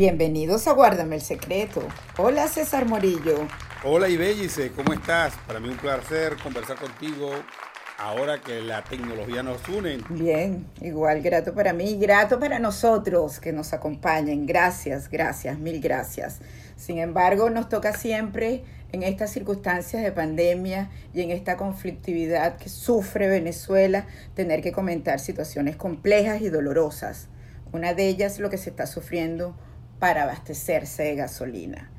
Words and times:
Bienvenidos 0.00 0.66
a 0.66 0.72
Guárdame 0.72 1.16
el 1.16 1.20
Secreto. 1.20 1.82
Hola 2.16 2.48
César 2.48 2.86
Morillo. 2.86 3.46
Hola 3.84 4.08
Ibellice, 4.08 4.72
¿cómo 4.72 4.94
estás? 4.94 5.34
Para 5.46 5.60
mí 5.60 5.68
un 5.68 5.76
placer 5.76 6.38
conversar 6.42 6.78
contigo 6.78 7.30
ahora 7.98 8.40
que 8.40 8.62
la 8.62 8.82
tecnología 8.82 9.42
nos 9.42 9.68
une. 9.68 9.98
Bien, 10.08 10.64
igual 10.80 11.20
grato 11.20 11.52
para 11.52 11.74
mí 11.74 11.90
y 11.90 11.98
grato 11.98 12.40
para 12.40 12.58
nosotros 12.58 13.40
que 13.40 13.52
nos 13.52 13.74
acompañen. 13.74 14.46
Gracias, 14.46 15.10
gracias, 15.10 15.58
mil 15.58 15.82
gracias. 15.82 16.40
Sin 16.76 16.96
embargo, 16.96 17.50
nos 17.50 17.68
toca 17.68 17.92
siempre 17.92 18.64
en 18.92 19.02
estas 19.02 19.30
circunstancias 19.30 20.02
de 20.02 20.12
pandemia 20.12 20.88
y 21.12 21.20
en 21.20 21.30
esta 21.30 21.58
conflictividad 21.58 22.56
que 22.56 22.70
sufre 22.70 23.28
Venezuela 23.28 24.06
tener 24.32 24.62
que 24.62 24.72
comentar 24.72 25.20
situaciones 25.20 25.76
complejas 25.76 26.40
y 26.40 26.48
dolorosas. 26.48 27.28
Una 27.70 27.92
de 27.92 28.08
ellas 28.08 28.38
lo 28.38 28.48
que 28.48 28.56
se 28.56 28.70
está 28.70 28.86
sufriendo 28.86 29.54
para 30.00 30.24
abastecerse 30.24 31.04
de 31.04 31.14
gasolina. 31.14 31.90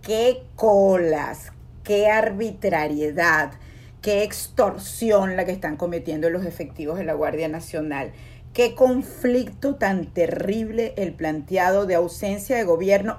Qué 0.00 0.44
colas, 0.56 1.52
qué 1.84 2.08
arbitrariedad, 2.08 3.52
qué 4.00 4.22
extorsión 4.22 5.36
la 5.36 5.44
que 5.44 5.52
están 5.52 5.76
cometiendo 5.76 6.30
los 6.30 6.46
efectivos 6.46 6.96
de 6.96 7.04
la 7.04 7.12
Guardia 7.12 7.48
Nacional. 7.48 8.12
Qué 8.54 8.74
conflicto 8.74 9.76
tan 9.76 10.06
terrible 10.06 10.94
el 10.96 11.12
planteado 11.12 11.84
de 11.84 11.96
ausencia 11.96 12.56
de 12.56 12.64
gobierno 12.64 13.18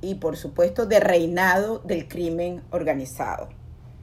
y 0.00 0.16
por 0.16 0.36
supuesto 0.36 0.86
de 0.86 1.00
reinado 1.00 1.80
del 1.80 2.08
crimen 2.08 2.62
organizado. 2.70 3.48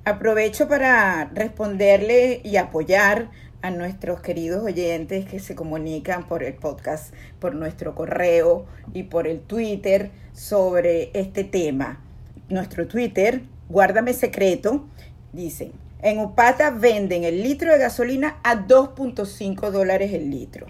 Aprovecho 0.05 0.67
para 0.67 1.25
responderle 1.33 2.41
y 2.43 2.57
apoyar 2.57 3.29
a 3.61 3.71
nuestros 3.71 4.21
queridos 4.21 4.63
oyentes 4.63 5.25
que 5.25 5.39
se 5.39 5.55
comunican 5.55 6.27
por 6.27 6.43
el 6.43 6.53
podcast, 6.53 7.13
por 7.39 7.55
nuestro 7.55 7.95
correo 7.95 8.65
y 8.93 9.03
por 9.03 9.27
el 9.27 9.41
Twitter 9.41 10.11
sobre 10.33 11.11
este 11.13 11.43
tema. 11.43 12.03
Nuestro 12.49 12.87
Twitter, 12.87 13.41
guárdame 13.67 14.13
secreto, 14.13 14.87
dicen, 15.33 15.71
en 16.01 16.19
Upata 16.19 16.71
venden 16.71 17.25
el 17.25 17.43
litro 17.43 17.73
de 17.73 17.79
gasolina 17.79 18.37
a 18.43 18.65
2.5 18.65 19.71
dólares 19.71 20.13
el 20.13 20.29
litro. 20.29 20.67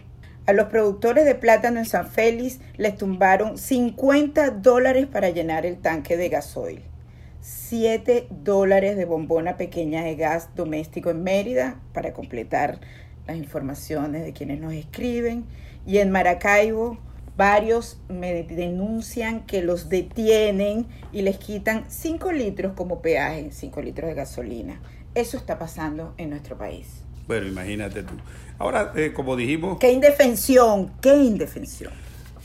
A 0.47 0.53
los 0.53 0.66
productores 0.69 1.25
de 1.25 1.36
plátano 1.36 1.77
en 1.77 1.86
San 1.86 2.09
Félix 2.09 2.59
les 2.77 2.97
tumbaron 2.97 3.59
50 3.59 4.49
dólares 4.49 5.05
para 5.05 5.30
llenar 5.30 5.67
el 5.67 5.77
tanque 5.77 6.17
de 6.17 6.30
gasoil. 6.30 6.89
7 7.42 8.28
dólares 8.30 8.98
de 8.98 9.06
bombona 9.06 9.58
pequeña 9.58 10.04
de 10.04 10.16
gas 10.16 10.50
doméstico 10.56 11.09
en 11.09 11.23
Mérida 11.23 11.80
para 11.94 12.14
completar 12.14 12.80
las 13.28 13.38
informaciones 13.38 14.23
de 14.23 14.34
quienes 14.34 14.59
nos 14.59 14.73
escriben. 14.73 15.45
Y 15.86 16.00
en 16.00 16.12
Maracaibo 16.12 16.98
varios 17.38 18.02
me 18.10 18.44
denuncian 18.44 19.45
que 19.45 19.62
los 19.62 19.88
detienen 19.88 20.88
y 21.14 21.22
les 21.22 21.38
quitan 21.38 21.86
5 21.88 22.32
litros 22.34 22.73
como 22.73 23.02
peaje, 23.02 23.50
5 23.52 23.82
litros 23.82 24.10
de 24.10 24.16
gasolina. 24.16 24.82
Eso 25.16 25.38
está 25.38 25.58
pasando 25.58 26.14
en 26.17 26.32
nuestro 26.32 26.58
país. 26.58 27.04
Bueno, 27.28 27.48
imagínate 27.48 28.04
tú. 28.04 28.16
Ahora, 28.58 28.92
eh, 28.95 29.14
como 29.14 29.36
dijimos... 29.36 29.78
¡Qué 29.80 29.92
indefensión! 29.92 30.92
¡Qué 31.00 31.16
indefensión! 31.16 31.94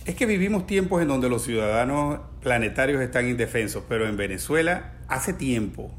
Es 0.04 0.14
que 0.14 0.26
vivimos 0.26 0.66
tiempos 0.66 1.00
en 1.00 1.08
donde 1.08 1.30
los 1.30 1.44
ciudadanos 1.44 2.20
planetarios 2.42 3.00
están 3.00 3.26
indefensos, 3.26 3.84
pero 3.88 4.06
en 4.06 4.16
Venezuela 4.16 4.92
hace 5.08 5.32
tiempo 5.32 5.90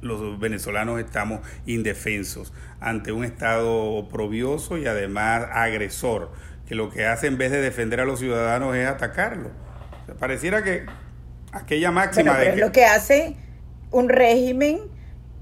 los 0.00 0.38
venezolanos 0.38 1.00
estamos 1.00 1.40
indefensos 1.66 2.52
ante 2.80 3.12
un 3.12 3.24
Estado 3.24 3.74
oprobioso 3.92 4.78
y 4.78 4.86
además 4.86 5.48
agresor, 5.52 6.32
que 6.66 6.74
lo 6.74 6.90
que 6.90 7.06
hace 7.06 7.26
en 7.26 7.36
vez 7.36 7.50
de 7.50 7.60
defender 7.60 8.00
a 8.00 8.04
los 8.04 8.20
ciudadanos 8.20 8.74
es 8.74 8.88
atacarlos. 8.88 9.52
pareciera 10.18 10.62
que 10.62 10.86
aquella 11.52 11.90
máxima 11.90 12.38
de... 12.38 12.50
es 12.50 12.58
lo 12.58 12.72
que 12.72 12.84
hace 12.84 13.36
un 13.90 14.08
régimen 14.08 14.78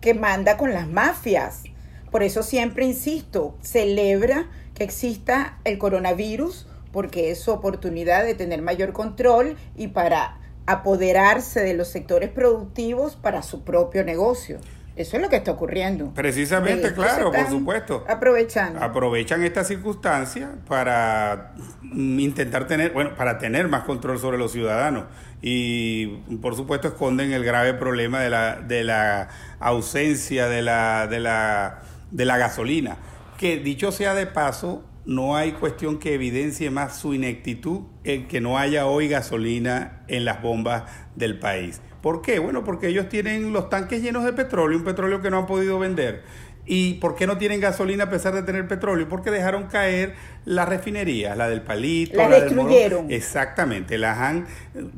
que 0.01 0.15
manda 0.15 0.57
con 0.57 0.73
las 0.73 0.89
mafias. 0.89 1.63
Por 2.11 2.23
eso 2.23 2.43
siempre 2.43 2.85
insisto, 2.85 3.57
celebra 3.63 4.47
que 4.75 4.85
exista 4.85 5.59
el 5.65 5.79
coronavirus 5.79 6.67
porque 6.95 7.33
es 7.33 7.41
su 7.41 7.51
oportunidad 7.51 8.25
de 8.25 8.37
tener 8.37 8.63
mayor 8.63 8.93
control 8.93 9.57
y 9.75 9.89
para 9.89 10.39
apoderarse 10.65 11.61
de 11.61 11.75
los 11.75 11.89
sectores 11.89 12.31
productivos 12.31 13.17
para 13.17 13.43
su 13.43 13.65
propio 13.65 14.05
negocio. 14.05 14.61
Eso 14.95 15.17
es 15.17 15.23
lo 15.23 15.29
que 15.29 15.35
está 15.35 15.51
ocurriendo. 15.51 16.15
Precisamente, 16.15 16.95
claro, 16.95 17.33
por 17.33 17.49
supuesto. 17.49 18.05
Aprovechando. 18.09 18.81
Aprovechan 18.81 19.43
esta 19.43 19.65
circunstancia 19.65 20.53
para 20.69 21.55
intentar 21.83 22.69
tener, 22.69 22.93
bueno, 22.93 23.17
para 23.17 23.39
tener 23.39 23.67
más 23.67 23.83
control 23.83 24.21
sobre 24.21 24.39
los 24.39 24.53
ciudadanos. 24.53 25.07
Y 25.43 26.19
por 26.41 26.55
supuesto 26.55 26.87
esconden 26.87 27.33
el 27.33 27.45
grave 27.45 27.75
problema 27.75 28.21
de 28.21 28.31
la, 28.31 28.61
de 28.61 28.85
la 28.85 29.29
ausencia 29.59 30.47
de 30.47 30.63
la, 30.63 31.09
de 31.09 31.19
la, 31.19 31.81
de 32.13 32.25
la 32.25 32.39
gasolina. 32.39 32.99
Que 33.37 33.57
dicho 33.57 33.91
sea 33.91 34.15
de 34.15 34.29
paso, 34.29 34.85
no 35.07 35.37
hay 35.37 35.53
cuestión 35.53 35.99
que 35.99 36.15
evidencie 36.15 36.71
más 36.71 36.97
su 36.97 37.15
ineptitud 37.15 37.83
en 38.05 38.27
que 38.27 38.41
no 38.41 38.59
haya 38.59 38.87
hoy 38.87 39.09
gasolina 39.09 40.03
en 40.09 40.25
las 40.25 40.43
bombas 40.43 40.85
del 41.15 41.39
país. 41.39 41.81
¿Por 42.01 42.23
qué? 42.23 42.39
Bueno, 42.39 42.65
porque 42.65 42.89
ellos 42.89 43.09
tienen 43.09 43.53
los 43.53 43.71
tanques 43.71 44.03
llenos 44.03 44.25
de 44.25 44.33
petróleo, 44.33 44.79
un 44.79 44.85
petróleo 44.85 45.23
que 45.23 45.31
no 45.31 45.39
han 45.39 45.47
podido 45.47 45.79
vender. 45.79 46.23
¿Y 46.67 46.95
por 46.95 47.15
qué 47.15 47.27
no 47.27 47.37
tienen 47.37 47.61
gasolina 47.61 48.05
a 48.05 48.11
pesar 48.11 48.35
de 48.35 48.43
tener 48.43 48.67
petróleo? 48.67 49.07
Porque 49.09 49.31
dejaron 49.31 49.65
caer 49.65 50.15
las 50.47 50.67
refinerías, 50.67 51.37
la 51.37 51.49
del 51.49 51.61
palito, 51.61 52.17
la 52.17 52.41
destruyeron. 52.41 53.11
Exactamente, 53.11 53.99
las 53.99 54.19
han 54.19 54.47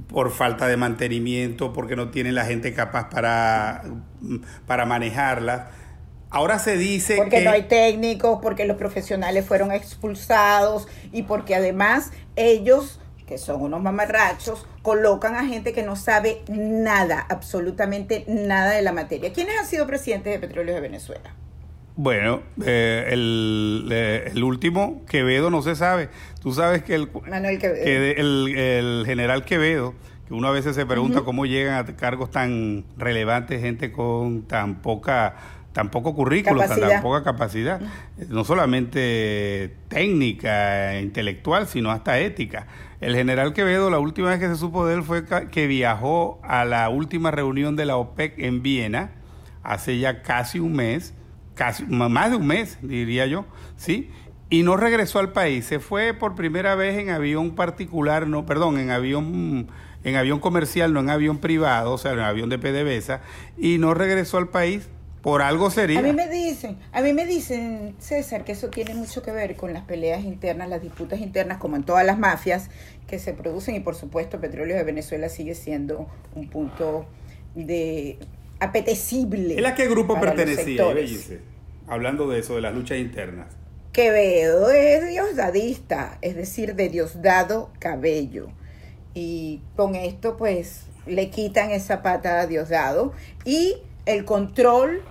por 0.06 0.30
falta 0.30 0.68
de 0.68 0.76
mantenimiento, 0.76 1.72
porque 1.72 1.96
no 1.96 2.10
tienen 2.10 2.36
la 2.36 2.44
gente 2.44 2.72
capaz 2.72 3.10
para, 3.10 3.82
para 4.66 4.86
manejarlas 4.86 5.64
Ahora 6.30 6.58
se 6.58 6.76
dice 6.76 7.16
porque 7.16 7.40
no 7.42 7.50
hay 7.50 7.62
técnicos, 7.62 8.40
porque 8.42 8.64
los 8.64 8.76
profesionales 8.76 9.44
fueron 9.46 9.72
expulsados 9.72 10.88
y 11.12 11.22
porque 11.22 11.54
además 11.54 12.10
ellos, 12.34 13.00
que 13.26 13.38
son 13.38 13.62
unos 13.62 13.80
mamarrachos, 13.80 14.66
colocan 14.82 15.36
a 15.36 15.46
gente 15.46 15.72
que 15.72 15.82
no 15.82 15.96
sabe 15.96 16.42
nada, 16.48 17.24
absolutamente 17.28 18.24
nada 18.26 18.72
de 18.72 18.82
la 18.82 18.92
materia. 18.92 19.32
¿Quiénes 19.32 19.58
han 19.58 19.66
sido 19.66 19.86
presidentes 19.86 20.32
de 20.32 20.38
Petróleo 20.46 20.74
de 20.74 20.80
Venezuela? 20.80 21.34
Bueno, 21.98 22.42
eh, 22.62 23.08
el, 23.08 23.88
eh, 23.90 24.30
el, 24.34 24.44
último, 24.44 25.02
Quevedo, 25.06 25.48
no 25.48 25.62
se 25.62 25.74
sabe. 25.74 26.10
Tú 26.42 26.52
sabes 26.52 26.82
que 26.82 26.94
el, 26.94 27.08
el, 27.26 29.02
general 29.06 29.46
Quevedo, 29.46 29.94
que 30.28 30.34
uno 30.34 30.48
a 30.48 30.50
veces 30.50 30.76
se 30.76 30.84
pregunta 30.84 31.22
cómo 31.22 31.46
llegan 31.46 31.74
a 31.74 31.96
cargos 31.96 32.30
tan 32.30 32.84
relevantes 32.98 33.62
gente 33.62 33.92
con 33.92 34.42
tan 34.42 34.82
poca 34.82 35.36
tan 35.76 35.90
poco 35.90 36.14
currículo, 36.14 36.62
tan, 36.62 37.02
poca 37.02 37.22
capacidad, 37.22 37.82
no 38.30 38.44
solamente 38.44 39.76
técnica, 39.88 40.98
intelectual, 40.98 41.68
sino 41.68 41.90
hasta 41.90 42.18
ética. 42.18 42.66
El 43.02 43.14
general 43.14 43.52
Quevedo, 43.52 43.90
la 43.90 43.98
última 43.98 44.30
vez 44.30 44.38
que 44.38 44.48
se 44.48 44.56
supo 44.56 44.86
de 44.86 44.94
él 44.94 45.02
fue 45.02 45.26
que 45.50 45.66
viajó 45.66 46.40
a 46.42 46.64
la 46.64 46.88
última 46.88 47.30
reunión 47.30 47.76
de 47.76 47.84
la 47.84 47.98
OPEC 47.98 48.38
en 48.38 48.62
Viena, 48.62 49.10
hace 49.62 49.98
ya 49.98 50.22
casi 50.22 50.60
un 50.60 50.72
mes, 50.72 51.12
casi 51.54 51.84
más 51.84 52.30
de 52.30 52.36
un 52.38 52.46
mes, 52.46 52.78
diría 52.80 53.26
yo, 53.26 53.44
¿sí? 53.76 54.10
Y 54.48 54.62
no 54.62 54.78
regresó 54.78 55.18
al 55.18 55.32
país, 55.32 55.66
se 55.66 55.78
fue 55.78 56.14
por 56.14 56.34
primera 56.34 56.74
vez 56.74 56.96
en 56.96 57.10
avión 57.10 57.54
particular, 57.54 58.26
no, 58.26 58.46
perdón, 58.46 58.78
en 58.78 58.88
avión 58.88 59.68
en 60.04 60.16
avión 60.16 60.38
comercial, 60.38 60.94
no 60.94 61.00
en 61.00 61.10
avión 61.10 61.36
privado, 61.36 61.92
o 61.92 61.98
sea, 61.98 62.12
en 62.12 62.20
avión 62.20 62.48
de 62.48 62.58
PDVSA, 62.58 63.20
y 63.58 63.76
no 63.76 63.92
regresó 63.92 64.38
al 64.38 64.48
país 64.48 64.88
por 65.26 65.42
algo 65.42 65.72
sería. 65.72 65.98
A 65.98 66.02
mí 66.02 66.12
me 66.12 66.28
dicen, 66.28 66.78
a 66.92 67.00
mí 67.00 67.12
me 67.12 67.26
dicen, 67.26 67.96
César, 67.98 68.44
que 68.44 68.52
eso 68.52 68.68
tiene 68.68 68.94
mucho 68.94 69.22
que 69.22 69.32
ver 69.32 69.56
con 69.56 69.72
las 69.72 69.82
peleas 69.82 70.22
internas, 70.22 70.68
las 70.68 70.80
disputas 70.80 71.18
internas, 71.18 71.58
como 71.58 71.74
en 71.74 71.82
todas 71.82 72.06
las 72.06 72.16
mafias 72.16 72.70
que 73.08 73.18
se 73.18 73.32
producen 73.32 73.74
y 73.74 73.80
por 73.80 73.96
supuesto 73.96 74.40
Petróleo 74.40 74.76
de 74.76 74.84
Venezuela 74.84 75.28
sigue 75.28 75.56
siendo 75.56 76.06
un 76.36 76.48
punto 76.48 77.06
de 77.56 78.20
apetecible. 78.60 79.58
¿En 79.58 79.66
a 79.66 79.74
qué 79.74 79.88
grupo 79.88 80.20
pertenecía, 80.20 80.84
Hablando 81.88 82.28
de 82.28 82.38
eso, 82.38 82.54
de 82.54 82.60
las 82.60 82.72
luchas 82.76 82.98
internas. 82.98 83.48
Quevedo 83.92 84.70
es 84.70 85.08
diosdadista, 85.08 86.18
es 86.22 86.36
decir, 86.36 86.76
de 86.76 86.88
Diosdado 86.88 87.72
Cabello. 87.80 88.46
Y 89.12 89.60
con 89.74 89.96
esto, 89.96 90.36
pues, 90.36 90.86
le 91.04 91.30
quitan 91.30 91.72
esa 91.72 92.00
pata 92.04 92.42
a 92.42 92.46
Diosdado 92.46 93.12
y 93.44 93.78
el 94.04 94.24
control 94.24 95.02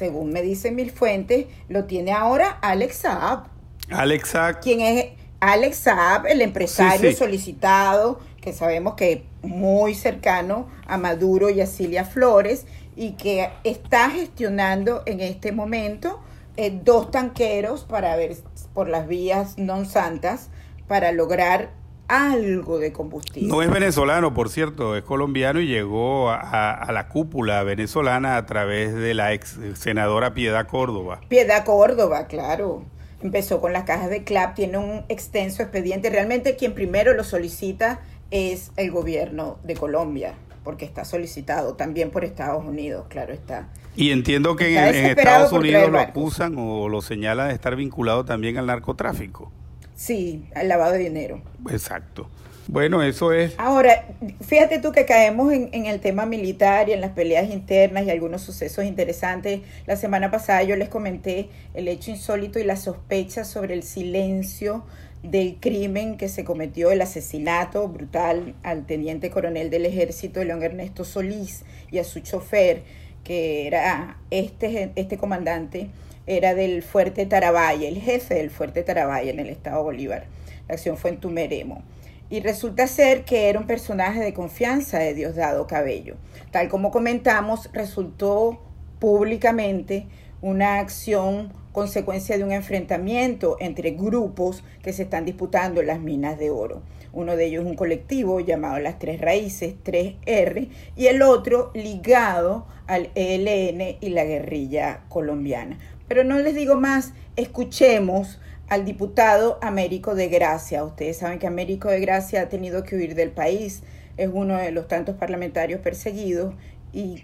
según 0.00 0.32
me 0.32 0.40
dicen 0.40 0.76
mil 0.76 0.90
fuentes, 0.90 1.44
lo 1.68 1.84
tiene 1.84 2.12
ahora 2.12 2.58
Alex 2.62 2.96
Saab. 2.96 3.48
Alex 3.90 4.30
Saab. 4.30 4.60
¿Quién 4.60 4.80
es 4.80 5.06
Alex 5.40 5.76
Saab, 5.76 6.26
el 6.26 6.40
empresario 6.40 7.12
solicitado, 7.12 8.18
que 8.40 8.54
sabemos 8.54 8.94
que 8.94 9.12
es 9.12 9.20
muy 9.42 9.94
cercano 9.94 10.68
a 10.86 10.96
Maduro 10.96 11.50
y 11.50 11.60
a 11.60 11.66
Cilia 11.66 12.06
Flores, 12.06 12.64
y 12.96 13.12
que 13.12 13.50
está 13.62 14.08
gestionando 14.08 15.02
en 15.04 15.20
este 15.20 15.52
momento 15.52 16.18
eh, 16.56 16.80
dos 16.82 17.10
tanqueros 17.10 17.84
para 17.84 18.16
ver 18.16 18.38
por 18.72 18.88
las 18.88 19.06
vías 19.06 19.58
non 19.58 19.84
santas 19.84 20.48
para 20.88 21.12
lograr 21.12 21.76
algo 22.10 22.80
de 22.80 22.92
combustible. 22.92 23.48
No 23.48 23.62
es 23.62 23.70
venezolano, 23.70 24.34
por 24.34 24.48
cierto, 24.48 24.96
es 24.96 25.04
colombiano 25.04 25.60
y 25.60 25.68
llegó 25.68 26.30
a, 26.30 26.90
la 26.92 27.08
cúpula 27.08 27.62
venezolana 27.62 28.36
a 28.36 28.46
través 28.46 28.94
de 28.94 29.14
la 29.14 29.32
ex 29.32 29.58
senadora 29.74 30.34
Piedad 30.34 30.66
Córdoba. 30.66 31.20
Piedad 31.28 31.64
Córdoba, 31.64 32.26
claro. 32.26 32.82
Empezó 33.22 33.60
con 33.60 33.72
las 33.72 33.84
cajas 33.84 34.10
de 34.10 34.24
CLAP, 34.24 34.56
tiene 34.56 34.78
un 34.78 35.04
extenso 35.08 35.62
expediente. 35.62 36.10
Realmente 36.10 36.56
quien 36.56 36.74
primero 36.74 37.14
lo 37.14 37.22
solicita 37.22 38.00
es 38.32 38.72
el 38.76 38.90
gobierno 38.90 39.58
de 39.62 39.74
Colombia, 39.74 40.34
porque 40.64 40.86
está 40.86 41.04
solicitado 41.04 41.74
también 41.74 42.10
por 42.10 42.24
Estados 42.24 42.64
Unidos, 42.64 43.06
claro 43.08 43.32
está. 43.32 43.68
Y 43.94 44.10
entiendo 44.10 44.56
que 44.56 44.76
en, 44.76 45.06
Estados 45.06 45.52
Unidos 45.52 45.90
lo 45.90 46.00
acusan 46.00 46.56
o 46.58 46.88
lo 46.88 47.02
señalan 47.02 47.48
de 47.48 47.54
estar 47.54 47.76
vinculado 47.76 48.24
también 48.24 48.58
al 48.58 48.66
narcotráfico. 48.66 49.52
Sí, 50.00 50.46
al 50.54 50.68
lavado 50.68 50.94
de 50.94 51.00
dinero. 51.00 51.42
Exacto. 51.70 52.30
Bueno, 52.68 53.02
eso 53.02 53.34
es. 53.34 53.52
Ahora, 53.58 54.06
fíjate 54.40 54.78
tú 54.78 54.92
que 54.92 55.04
caemos 55.04 55.52
en, 55.52 55.68
en, 55.72 55.84
el 55.84 56.00
tema 56.00 56.24
militar 56.24 56.88
y 56.88 56.92
en 56.92 57.02
las 57.02 57.10
peleas 57.10 57.50
internas 57.50 58.06
y 58.06 58.10
algunos 58.10 58.40
sucesos 58.40 58.86
interesantes. 58.86 59.60
La 59.86 59.96
semana 59.96 60.30
pasada 60.30 60.62
yo 60.62 60.74
les 60.76 60.88
comenté 60.88 61.50
el 61.74 61.86
hecho 61.86 62.12
insólito 62.12 62.58
y 62.58 62.64
la 62.64 62.76
sospecha 62.76 63.44
sobre 63.44 63.74
el 63.74 63.82
silencio 63.82 64.86
del 65.22 65.56
crimen 65.60 66.16
que 66.16 66.30
se 66.30 66.44
cometió, 66.44 66.90
el 66.90 67.02
asesinato 67.02 67.86
brutal 67.86 68.54
al 68.62 68.86
teniente 68.86 69.28
coronel 69.28 69.68
del 69.68 69.84
ejército, 69.84 70.42
León 70.42 70.62
Ernesto 70.62 71.04
Solís, 71.04 71.66
y 71.90 71.98
a 71.98 72.04
su 72.04 72.20
chofer, 72.20 72.84
que 73.22 73.66
era 73.66 74.16
este, 74.30 74.92
este 74.96 75.18
comandante, 75.18 75.90
era 76.26 76.54
del 76.54 76.82
fuerte 76.82 77.26
Tarabaya, 77.26 77.88
el 77.88 78.00
jefe 78.00 78.34
del 78.34 78.50
fuerte 78.50 78.82
Tarabaya 78.82 79.30
en 79.30 79.40
el 79.40 79.48
estado 79.48 79.82
Bolívar. 79.82 80.26
La 80.68 80.74
acción 80.74 80.96
fue 80.96 81.10
en 81.10 81.20
Tumeremo. 81.20 81.82
Y 82.28 82.40
resulta 82.40 82.86
ser 82.86 83.24
que 83.24 83.48
era 83.48 83.58
un 83.58 83.66
personaje 83.66 84.20
de 84.20 84.32
confianza 84.32 84.98
de 84.98 85.14
Diosdado 85.14 85.66
Cabello. 85.66 86.14
Tal 86.52 86.68
como 86.68 86.92
comentamos, 86.92 87.68
resultó 87.72 88.60
públicamente 89.00 90.06
una 90.40 90.78
acción 90.78 91.52
consecuencia 91.72 92.36
de 92.36 92.44
un 92.44 92.52
enfrentamiento 92.52 93.56
entre 93.60 93.92
grupos 93.92 94.64
que 94.82 94.92
se 94.92 95.04
están 95.04 95.24
disputando 95.24 95.82
las 95.82 96.00
minas 96.00 96.38
de 96.38 96.50
oro. 96.50 96.82
Uno 97.12 97.36
de 97.36 97.46
ellos 97.46 97.64
un 97.64 97.74
colectivo 97.74 98.40
llamado 98.40 98.78
Las 98.78 98.98
Tres 98.98 99.20
Raíces, 99.20 99.74
3R, 99.84 100.68
y 100.96 101.06
el 101.06 101.22
otro 101.22 101.72
ligado 101.74 102.66
al 102.86 103.10
ELN 103.14 103.98
y 104.00 104.10
la 104.10 104.24
guerrilla 104.24 105.04
colombiana. 105.08 105.78
Pero 106.10 106.24
no 106.24 106.40
les 106.40 106.56
digo 106.56 106.74
más, 106.74 107.12
escuchemos 107.36 108.40
al 108.68 108.84
diputado 108.84 109.60
Américo 109.62 110.16
de 110.16 110.26
Gracia. 110.26 110.82
Ustedes 110.82 111.18
saben 111.18 111.38
que 111.38 111.46
Américo 111.46 111.88
de 111.88 112.00
Gracia 112.00 112.42
ha 112.42 112.48
tenido 112.48 112.82
que 112.82 112.96
huir 112.96 113.14
del 113.14 113.30
país, 113.30 113.84
es 114.16 114.28
uno 114.32 114.56
de 114.56 114.72
los 114.72 114.88
tantos 114.88 115.14
parlamentarios 115.14 115.80
perseguidos 115.80 116.52
y 116.92 117.22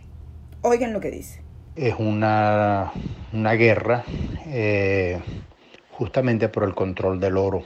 oigan 0.63 0.93
lo 0.93 1.01
que 1.01 1.11
dice 1.11 1.41
es 1.75 1.95
una, 1.99 2.93
guerra 3.33 4.05
eh, 4.47 5.21
justamente 5.91 6.49
por 6.49 6.63
el 6.63 6.77
control 6.77 7.19
del 7.19 7.37
oro. 7.37 7.65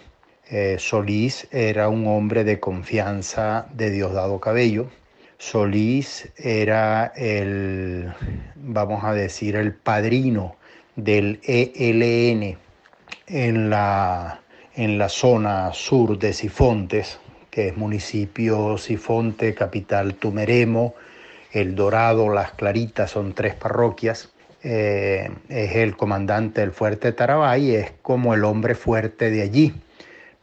Eh, 0.51 0.77
Solís 0.79 1.47
era 1.53 1.91
un 1.91 2.07
hombre 2.09 2.45
de 2.45 2.59
confianza 2.59 3.69
de 3.75 3.91
Diosdado 3.91 4.41
Cabello. 4.41 4.89
Solís 5.37 6.33
era 6.39 7.13
el, 7.15 8.11
vamos 8.57 9.05
a 9.05 9.13
decir, 9.13 9.57
el 9.57 9.75
padrino 9.75 10.57
del 11.05 11.41
ELN 11.45 12.57
en 13.27 13.71
la, 13.71 14.41
en 14.75 14.99
la 14.99 15.09
zona 15.09 15.73
sur 15.73 16.19
de 16.19 16.33
Sifontes, 16.33 17.19
que 17.51 17.69
es 17.69 17.77
municipio 17.77 18.79
Sifonte, 18.79 19.55
capital 19.55 20.15
Tumeremo, 20.15 20.95
el 21.53 21.75
Dorado, 21.75 22.29
Las 22.29 22.53
Claritas, 22.53 23.11
son 23.11 23.33
tres 23.35 23.55
parroquias. 23.55 24.33
Eh, 24.63 25.31
es 25.49 25.77
el 25.77 25.97
comandante 25.97 26.61
del 26.61 26.73
fuerte 26.73 27.13
Tarabay, 27.13 27.75
es 27.75 27.93
como 28.03 28.35
el 28.35 28.45
hombre 28.45 28.75
fuerte 28.75 29.31
de 29.31 29.43
allí. 29.43 29.75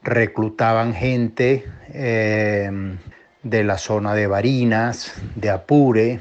Reclutaban 0.01 0.93
gente 0.93 1.65
eh, 1.93 2.69
de 3.43 3.63
la 3.63 3.77
zona 3.77 4.15
de 4.15 4.27
Barinas, 4.27 5.13
de 5.35 5.49
Apure. 5.49 6.19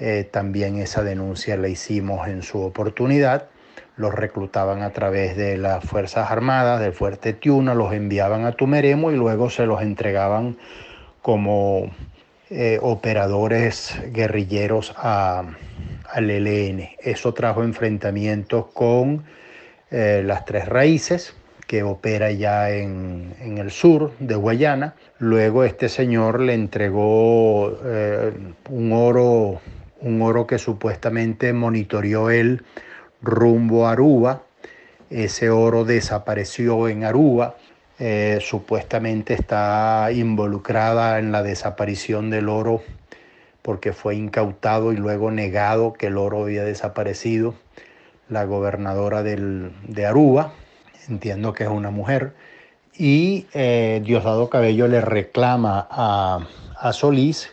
Eh, 0.00 0.26
también 0.30 0.78
esa 0.78 1.04
denuncia 1.04 1.58
la 1.58 1.68
hicimos 1.68 2.26
en 2.26 2.42
su 2.42 2.62
oportunidad. 2.62 3.48
Los 3.96 4.14
reclutaban 4.14 4.80
a 4.80 4.90
través 4.90 5.36
de 5.36 5.58
las 5.58 5.84
Fuerzas 5.84 6.30
Armadas 6.30 6.80
del 6.80 6.94
Fuerte 6.94 7.34
Tiuna, 7.34 7.74
los 7.74 7.92
enviaban 7.92 8.46
a 8.46 8.52
Tumeremo 8.52 9.12
y 9.12 9.16
luego 9.16 9.50
se 9.50 9.66
los 9.66 9.82
entregaban 9.82 10.56
como 11.20 11.90
eh, 12.48 12.78
operadores 12.80 13.94
guerrilleros 14.06 14.94
al 14.96 16.30
ELN. 16.30 16.88
Eso 17.02 17.34
trajo 17.34 17.62
enfrentamientos 17.62 18.68
con 18.72 19.24
eh, 19.90 20.22
las 20.24 20.46
tres 20.46 20.66
raíces, 20.66 21.34
que 21.66 21.82
opera 21.82 22.32
ya 22.32 22.70
en, 22.70 23.34
el 23.58 23.70
sur 23.70 24.12
de 24.18 24.34
Guayana. 24.34 24.94
Luego 25.18 25.62
este 25.62 25.90
señor 25.90 26.40
le 26.40 26.54
entregó 26.54 27.66
un, 28.70 28.92
oro, 28.92 29.60
un 30.00 30.22
oro 30.22 30.46
que 30.46 30.58
supuestamente 30.58 31.52
monitoreó 31.52 32.30
él 32.30 32.62
rumbo 33.22 33.86
a 33.86 33.92
Aruba. 33.92 34.42
Ese 35.10 35.50
oro 35.50 35.84
desapareció 35.84 36.88
en 36.88 37.04
Aruba 37.04 37.56
eh, 38.02 38.38
supuestamente 38.40 39.34
está 39.34 40.08
involucrada 40.10 41.18
en 41.18 41.32
la 41.32 41.42
desaparición 41.42 42.30
del 42.30 42.48
oro 42.48 42.82
porque 43.60 43.92
fue 43.92 44.16
incautado 44.16 44.94
y 44.94 44.96
luego 44.96 45.30
negado 45.30 45.92
que 45.92 46.06
el 46.06 46.16
oro 46.16 46.44
había 46.44 46.64
desaparecido. 46.64 47.54
La 48.30 48.44
gobernadora 48.44 49.22
de 49.22 50.06
Aruba, 50.06 50.54
entiendo 51.10 51.52
que 51.52 51.64
es 51.64 51.68
una 51.68 51.90
mujer, 51.90 52.32
y 52.96 53.46
eh, 53.52 54.00
Diosdado 54.02 54.48
Cabello 54.48 54.88
le 54.88 55.02
reclama 55.02 55.86
a, 55.90 56.46
a 56.78 56.92
Solís 56.94 57.50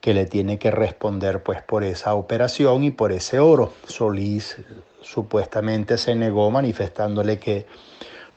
que 0.00 0.14
le 0.14 0.26
tiene 0.26 0.58
que 0.58 0.70
responder 0.70 1.42
pues 1.42 1.62
por 1.62 1.84
esa 1.84 2.14
operación 2.14 2.84
y 2.84 2.90
por 2.90 3.12
ese 3.12 3.38
oro. 3.40 3.72
Solís 3.86 4.56
supuestamente 5.02 5.98
se 5.98 6.14
negó 6.14 6.50
manifestándole 6.50 7.38
que 7.38 7.66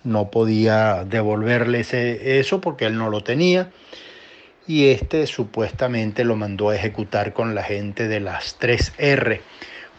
no 0.03 0.31
podía 0.31 1.03
devolverle 1.05 1.85
eso 2.39 2.61
porque 2.61 2.85
él 2.85 2.97
no 2.97 3.09
lo 3.09 3.23
tenía 3.23 3.71
y 4.67 4.87
este 4.89 5.27
supuestamente 5.27 6.23
lo 6.23 6.35
mandó 6.35 6.69
a 6.69 6.75
ejecutar 6.75 7.33
con 7.33 7.55
la 7.55 7.63
gente 7.63 8.07
de 8.07 8.19
las 8.19 8.59
3R, 8.59 9.41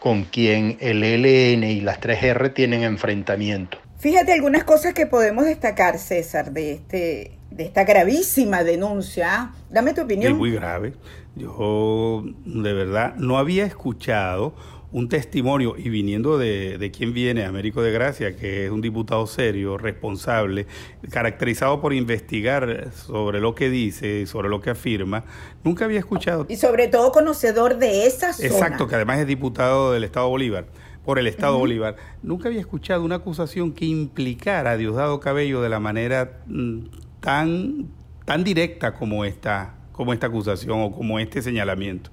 con 0.03 0.25
quien 0.25 0.75
el 0.81 1.01
ELN 1.01 1.63
y 1.63 1.79
las 1.79 2.01
3R 2.01 2.53
tienen 2.53 2.83
enfrentamiento. 2.83 3.77
Fíjate 3.99 4.33
algunas 4.33 4.65
cosas 4.65 4.93
que 4.93 5.07
podemos 5.07 5.45
destacar, 5.45 5.97
César, 5.97 6.51
de 6.51 6.73
este 6.73 7.31
de 7.49 7.63
esta 7.63 7.85
gravísima 7.85 8.65
denuncia. 8.65 9.53
Dame 9.69 9.93
tu 9.93 10.01
opinión. 10.01 10.33
Es 10.33 10.37
muy 10.37 10.51
grave. 10.51 10.95
Yo 11.35 12.21
de 12.43 12.73
verdad 12.73 13.15
no 13.15 13.37
había 13.37 13.63
escuchado 13.63 14.53
un 14.93 15.09
testimonio, 15.09 15.75
y 15.75 15.89
viniendo 15.89 16.37
de, 16.37 16.77
de 16.77 16.91
quién 16.91 17.13
viene, 17.13 17.45
Américo 17.45 17.81
de 17.81 17.91
Gracia, 17.91 18.35
que 18.35 18.65
es 18.65 18.71
un 18.71 18.79
diputado 18.79 19.25
serio, 19.25 19.77
responsable, 19.77 20.67
caracterizado 21.09 21.81
por 21.81 21.93
investigar 21.93 22.91
sobre 22.93 23.41
lo 23.41 23.55
que 23.55 23.69
dice, 23.69 24.25
sobre 24.27 24.49
lo 24.49 24.61
que 24.61 24.69
afirma, 24.69 25.25
nunca 25.63 25.85
había 25.85 25.97
escuchado. 25.97 26.45
Y 26.47 26.57
sobre 26.57 26.87
todo 26.87 27.11
conocedor 27.11 27.77
de 27.79 28.05
esa 28.05 28.33
zona. 28.33 28.47
Exacto, 28.47 28.87
que 28.87 28.95
además 28.95 29.19
es 29.19 29.27
diputado 29.27 29.91
del 29.91 30.03
Estado 30.03 30.29
Bolívar 30.29 30.67
por 31.03 31.19
el 31.19 31.27
Estado 31.27 31.57
Bolívar. 31.57 31.95
Nunca 32.21 32.47
había 32.47 32.61
escuchado 32.61 33.03
una 33.03 33.15
acusación 33.15 33.73
que 33.73 33.85
implicara 33.85 34.71
a 34.71 34.77
Diosdado 34.77 35.19
Cabello 35.19 35.61
de 35.61 35.69
la 35.69 35.79
manera 35.79 36.39
mm, 36.45 36.79
tan, 37.19 37.87
tan 38.25 38.43
directa 38.43 38.93
como 38.93 39.25
esta, 39.25 39.75
como 39.91 40.13
esta 40.13 40.27
acusación 40.27 40.81
o 40.81 40.91
como 40.91 41.19
este 41.19 41.41
señalamiento. 41.41 42.11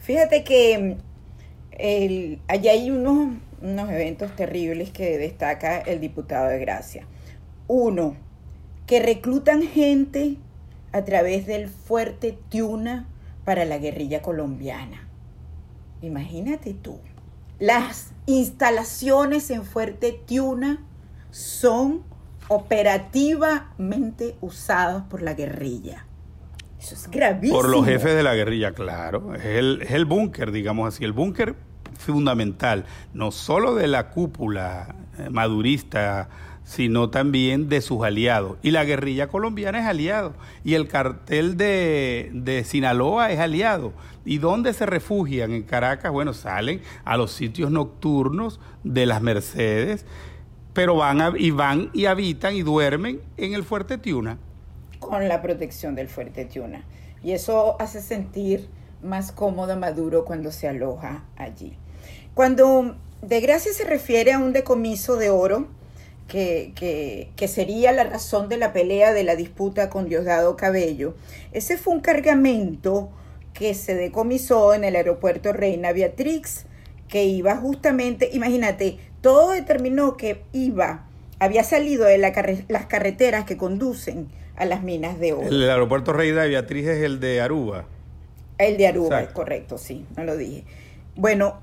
Fíjate 0.00 0.44
que 0.44 0.96
el, 1.78 2.40
allá 2.48 2.72
hay 2.72 2.90
unos, 2.90 3.36
unos 3.62 3.90
eventos 3.90 4.34
terribles 4.34 4.90
que 4.90 5.18
destaca 5.18 5.78
el 5.78 6.00
diputado 6.00 6.48
de 6.48 6.58
Gracia. 6.58 7.06
Uno, 7.68 8.16
que 8.86 9.00
reclutan 9.00 9.62
gente 9.62 10.36
a 10.92 11.04
través 11.04 11.46
del 11.46 11.68
fuerte 11.68 12.38
Tiuna 12.48 13.06
para 13.44 13.64
la 13.64 13.78
guerrilla 13.78 14.22
colombiana. 14.22 15.08
Imagínate 16.02 16.74
tú. 16.74 16.98
Las 17.58 18.10
instalaciones 18.26 19.50
en 19.50 19.64
Fuerte 19.64 20.12
Tiuna 20.26 20.84
son 21.30 22.02
operativamente 22.48 24.36
usadas 24.40 25.04
por 25.04 25.22
la 25.22 25.34
guerrilla. 25.34 26.06
Eso 26.86 26.94
es 26.94 27.10
gravísimo. 27.10 27.58
Por 27.58 27.68
los 27.68 27.84
jefes 27.84 28.14
de 28.14 28.22
la 28.22 28.34
guerrilla, 28.34 28.70
claro. 28.70 29.34
Es 29.34 29.44
el, 29.44 29.82
es 29.82 29.90
el 29.90 30.04
búnker, 30.04 30.52
digamos 30.52 30.86
así. 30.86 31.04
El 31.04 31.12
búnker 31.12 31.56
fundamental, 31.98 32.84
no 33.12 33.32
solo 33.32 33.74
de 33.74 33.88
la 33.88 34.10
cúpula 34.10 34.94
eh, 35.18 35.28
madurista 35.30 36.28
sino 36.62 37.10
también 37.10 37.68
de 37.68 37.80
sus 37.80 38.04
aliados. 38.04 38.58
Y 38.60 38.72
la 38.72 38.84
guerrilla 38.84 39.28
colombiana 39.28 39.78
es 39.78 39.86
aliado. 39.86 40.34
Y 40.64 40.74
el 40.74 40.88
cartel 40.88 41.56
de, 41.56 42.30
de, 42.34 42.64
Sinaloa 42.64 43.30
es 43.30 43.38
aliado. 43.38 43.92
¿Y 44.24 44.38
dónde 44.38 44.72
se 44.72 44.84
refugian? 44.84 45.52
En 45.52 45.62
Caracas, 45.62 46.10
bueno, 46.10 46.34
salen 46.34 46.82
a 47.04 47.16
los 47.16 47.30
sitios 47.30 47.70
nocturnos 47.70 48.58
de 48.82 49.06
las 49.06 49.22
Mercedes, 49.22 50.04
pero 50.72 50.96
van 50.96 51.34
y 51.38 51.52
van 51.52 51.90
y 51.92 52.06
habitan 52.06 52.56
y 52.56 52.62
duermen 52.62 53.20
en 53.36 53.54
el 53.54 53.62
Fuerte 53.62 53.96
Tiuna. 53.96 54.38
Con 55.08 55.28
la 55.28 55.40
protección 55.40 55.94
del 55.94 56.08
Fuerte 56.08 56.46
Tiuna. 56.46 56.84
Y 57.22 57.30
eso 57.30 57.80
hace 57.80 58.02
sentir 58.02 58.68
más 59.04 59.30
cómodo 59.30 59.74
a 59.74 59.76
Maduro 59.76 60.24
cuando 60.24 60.50
se 60.50 60.66
aloja 60.66 61.22
allí. 61.36 61.78
Cuando 62.34 62.96
de 63.22 63.40
gracia 63.40 63.72
se 63.72 63.84
refiere 63.84 64.32
a 64.32 64.40
un 64.40 64.52
decomiso 64.52 65.14
de 65.14 65.30
oro, 65.30 65.68
que, 66.26 66.72
que, 67.36 67.48
sería 67.48 67.92
la 67.92 68.02
razón 68.02 68.48
de 68.48 68.56
la 68.56 68.72
pelea 68.72 69.12
de 69.12 69.22
la 69.22 69.36
disputa 69.36 69.90
con 69.90 70.08
Diosdado 70.08 70.56
Cabello. 70.56 71.14
Ese 71.52 71.78
fue 71.78 71.94
un 71.94 72.00
cargamento 72.00 73.10
que 73.52 73.74
se 73.74 73.94
decomisó 73.94 74.74
en 74.74 74.82
el 74.82 74.96
aeropuerto 74.96 75.52
Reina 75.52 75.92
Beatrix, 75.92 76.66
que 77.06 77.26
iba 77.26 77.54
justamente, 77.54 78.28
imagínate, 78.32 78.98
todo 79.20 79.52
determinó 79.52 80.16
que 80.16 80.42
iba, 80.52 81.06
había 81.38 81.62
salido 81.62 82.06
de 82.06 82.18
la 82.18 82.32
las 82.66 82.86
carreteras 82.86 83.44
que 83.44 83.56
conducen 83.56 84.28
a 84.56 84.64
las 84.64 84.82
minas 84.82 85.18
de 85.18 85.32
oro. 85.32 85.48
El 85.48 85.68
aeropuerto 85.68 86.12
Reina 86.12 86.44
Beatriz 86.44 86.86
es 86.88 87.02
el 87.02 87.20
de 87.20 87.40
Aruba. 87.40 87.84
El 88.58 88.76
de 88.76 88.86
Aruba, 88.86 89.26
correcto, 89.32 89.78
sí, 89.78 90.06
no 90.16 90.24
lo 90.24 90.36
dije. 90.36 90.64
Bueno, 91.14 91.60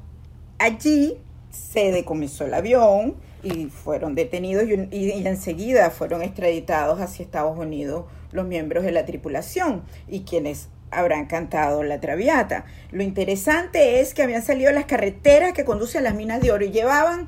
allí 0.60 1.18
se 1.50 1.92
decomisó 1.92 2.46
el 2.46 2.54
avión, 2.54 3.16
y 3.44 3.66
fueron 3.66 4.16
detenidos 4.16 4.66
y, 4.68 5.28
enseguida 5.28 5.90
fueron 5.90 6.22
extraditados 6.22 7.00
hacia 7.00 7.24
Estados 7.24 7.58
Unidos 7.58 8.06
los 8.32 8.48
miembros 8.48 8.84
de 8.84 8.92
la 8.92 9.06
tripulación 9.06 9.84
y 10.08 10.22
quienes 10.22 10.70
habrán 10.92 11.26
cantado 11.26 11.84
la 11.84 12.00
traviata. 12.00 12.66
Lo 12.92 13.04
interesante 13.04 14.00
es 14.00 14.14
que 14.14 14.24
habían 14.24 14.44
salido 14.44 14.72
las 14.72 14.86
carreteras 14.86 15.54
que 15.54 15.66
conducen 15.66 16.02
a 16.02 16.04
las 16.04 16.16
minas 16.16 16.42
de 16.42 16.52
oro 16.52 16.66
y 16.66 16.72
llevaban 16.72 17.28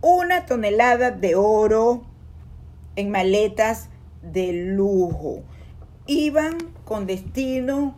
una 0.00 0.46
tonelada 0.46 1.10
de 1.10 1.34
oro 1.34 2.02
en 2.96 3.10
maletas 3.10 3.88
de 4.22 4.52
lujo. 4.52 5.42
Iban 6.06 6.58
con 6.84 7.06
destino, 7.06 7.96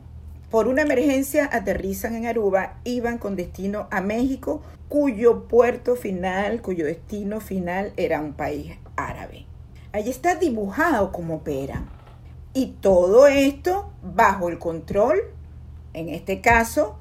por 0.50 0.68
una 0.68 0.82
emergencia 0.82 1.48
aterrizan 1.52 2.14
en 2.14 2.26
Aruba, 2.26 2.78
iban 2.84 3.18
con 3.18 3.36
destino 3.36 3.88
a 3.90 4.00
México 4.00 4.62
cuyo 4.88 5.48
puerto 5.48 5.96
final, 5.96 6.62
cuyo 6.62 6.84
destino 6.84 7.40
final 7.40 7.92
era 7.96 8.20
un 8.20 8.34
país 8.34 8.76
árabe. 8.96 9.46
Allí 9.92 10.10
está 10.10 10.36
dibujado 10.36 11.12
cómo 11.12 11.36
operan. 11.36 11.88
Y 12.52 12.76
todo 12.80 13.26
esto 13.26 13.90
bajo 14.02 14.48
el 14.48 14.58
control, 14.58 15.18
en 15.92 16.08
este 16.08 16.40
caso, 16.40 16.96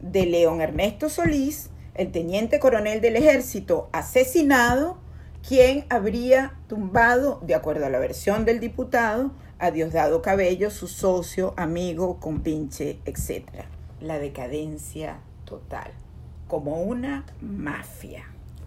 de 0.00 0.26
León 0.26 0.60
Ernesto 0.60 1.08
Solís, 1.08 1.70
el 1.94 2.12
teniente 2.12 2.60
coronel 2.60 3.00
del 3.00 3.16
ejército 3.16 3.88
asesinado, 3.92 4.98
quien 5.46 5.86
habría 5.90 6.54
tumbado, 6.68 7.40
de 7.44 7.54
acuerdo 7.54 7.86
a 7.86 7.90
la 7.90 7.98
versión 7.98 8.44
del 8.44 8.60
diputado, 8.60 9.32
a 9.58 9.70
Diosdado 9.70 10.22
Cabello, 10.22 10.70
su 10.70 10.88
socio, 10.88 11.54
amigo, 11.56 12.18
compinche, 12.20 12.98
etc. 13.04 13.64
La 14.00 14.18
decadencia 14.18 15.18
total 15.44 15.92
como 16.52 16.82
una 16.82 17.24
mafia. 17.40 18.24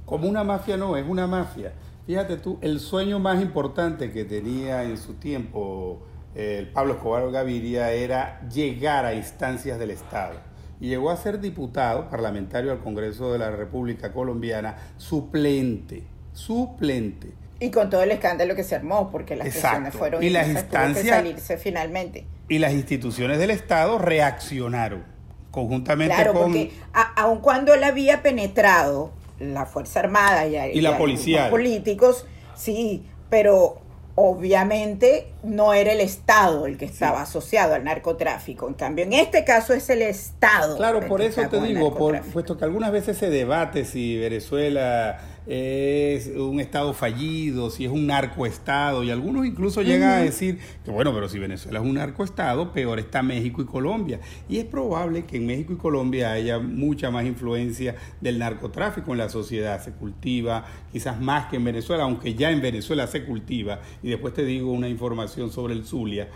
Como 0.07 0.27
una 0.27 0.43
mafia 0.43 0.75
no, 0.75 0.97
es 0.97 1.07
una 1.07 1.27
mafia. 1.27 1.71
Fíjate 2.07 2.37
tú, 2.37 2.57
el 2.61 2.79
sueño 2.79 3.19
más 3.19 3.39
importante 3.39 4.11
que 4.11 4.25
tenía 4.25 4.83
en 4.83 4.97
su 4.97 5.13
tiempo 5.13 5.99
eh, 6.33 6.57
el 6.57 6.69
Pablo 6.69 6.93
Escobar 6.93 7.29
Gaviria 7.29 7.91
era 7.91 8.41
llegar 8.49 9.05
a 9.05 9.13
instancias 9.13 9.77
del 9.77 9.91
Estado. 9.91 10.33
Y 10.79 10.87
llegó 10.87 11.11
a 11.11 11.17
ser 11.17 11.39
diputado 11.39 12.09
parlamentario 12.09 12.71
al 12.71 12.79
Congreso 12.79 13.31
de 13.31 13.37
la 13.37 13.51
República 13.51 14.11
Colombiana, 14.11 14.77
suplente, 14.97 16.07
suplente. 16.35 17.31
Y 17.59 17.71
con 17.71 17.89
todo 17.89 18.03
el 18.03 18.11
escándalo 18.11 18.55
que 18.55 18.63
se 18.63 18.75
armó, 18.75 19.09
porque 19.09 19.35
las 19.35 19.47
presiones 19.47 19.93
fueron 19.93 20.21
y 20.21 20.29
las 20.29 20.47
instancias 20.47 21.07
salirse 21.07 21.57
finalmente. 21.57 22.25
Y 22.49 22.59
las 22.59 22.73
instituciones 22.73 23.39
del 23.39 23.49
Estado 23.49 23.97
reaccionaron 23.97 25.03
conjuntamente 25.51 26.13
claro, 26.13 26.33
con... 26.33 26.43
porque 26.51 26.73
aun 27.15 27.39
cuando 27.39 27.73
él 27.73 27.83
había 27.83 28.21
penetrado 28.21 29.13
la 29.39 29.65
Fuerza 29.65 30.01
Armada 30.01 30.45
y, 30.47 30.81
la 30.81 30.97
policía. 30.97 31.43
Los 31.43 31.51
políticos, 31.51 32.25
sí, 32.55 33.05
pero 33.29 33.79
obviamente 34.15 35.27
no 35.43 35.73
era 35.73 35.91
el 35.91 35.99
Estado 35.99 36.65
el 36.65 36.77
que 36.77 36.85
estaba 36.85 37.21
asociado 37.21 37.73
al 37.73 37.83
narcotráfico. 37.83 38.67
En 38.67 38.73
cambio, 38.73 39.05
en 39.05 39.13
este 39.13 39.43
caso 39.43 39.73
es 39.73 39.89
el 39.89 40.01
Estado. 40.01 40.77
Claro, 40.77 41.01
por 41.07 41.21
eso 41.21 41.47
te 41.49 41.59
digo, 41.61 41.95
por, 41.95 42.19
puesto 42.21 42.57
que 42.57 42.65
algunas 42.65 42.91
veces 42.91 43.17
se 43.17 43.29
debate 43.29 43.85
si 43.85 44.17
Venezuela 44.17 45.19
es 45.47 46.27
un 46.27 46.59
Estado 46.59 46.93
fallido, 46.93 47.69
si 47.69 47.85
es 47.85 47.91
un 47.91 48.07
narcoestado, 48.07 49.03
y 49.03 49.11
algunos 49.11 49.45
incluso 49.45 49.81
llegan 49.81 50.09
a 50.09 50.17
decir 50.17 50.59
que 50.83 50.91
bueno, 50.91 51.13
pero 51.13 51.29
si 51.29 51.39
Venezuela 51.39 51.79
es 51.79 51.85
un 51.85 51.95
narcoestado, 51.95 52.71
peor 52.71 52.99
está 52.99 53.21
México 53.21 53.61
y 53.61 53.65
Colombia. 53.65 54.19
Y 54.49 54.57
es 54.57 54.65
probable 54.65 55.25
que 55.25 55.37
en 55.37 55.45
México 55.45 55.73
y 55.73 55.77
Colombia 55.77 56.31
haya 56.31 56.59
mucha 56.59 57.11
más 57.11 57.25
influencia 57.25 57.95
del 58.21 58.39
narcotráfico 58.39 59.11
en 59.11 59.19
la 59.19 59.29
sociedad, 59.29 59.83
se 59.83 59.91
cultiva 59.91 60.65
quizás 60.91 61.21
más 61.21 61.47
que 61.47 61.57
en 61.57 61.63
Venezuela, 61.63 62.03
aunque 62.03 62.33
ya 62.33 62.51
en 62.51 62.61
Venezuela 62.61 63.07
se 63.07 63.23
cultiva, 63.23 63.81
y 64.01 64.09
después 64.09 64.33
te 64.33 64.45
digo 64.45 64.71
una 64.71 64.89
información 64.89 65.51
sobre 65.51 65.73
el 65.73 65.85
Zulia, 65.85 66.29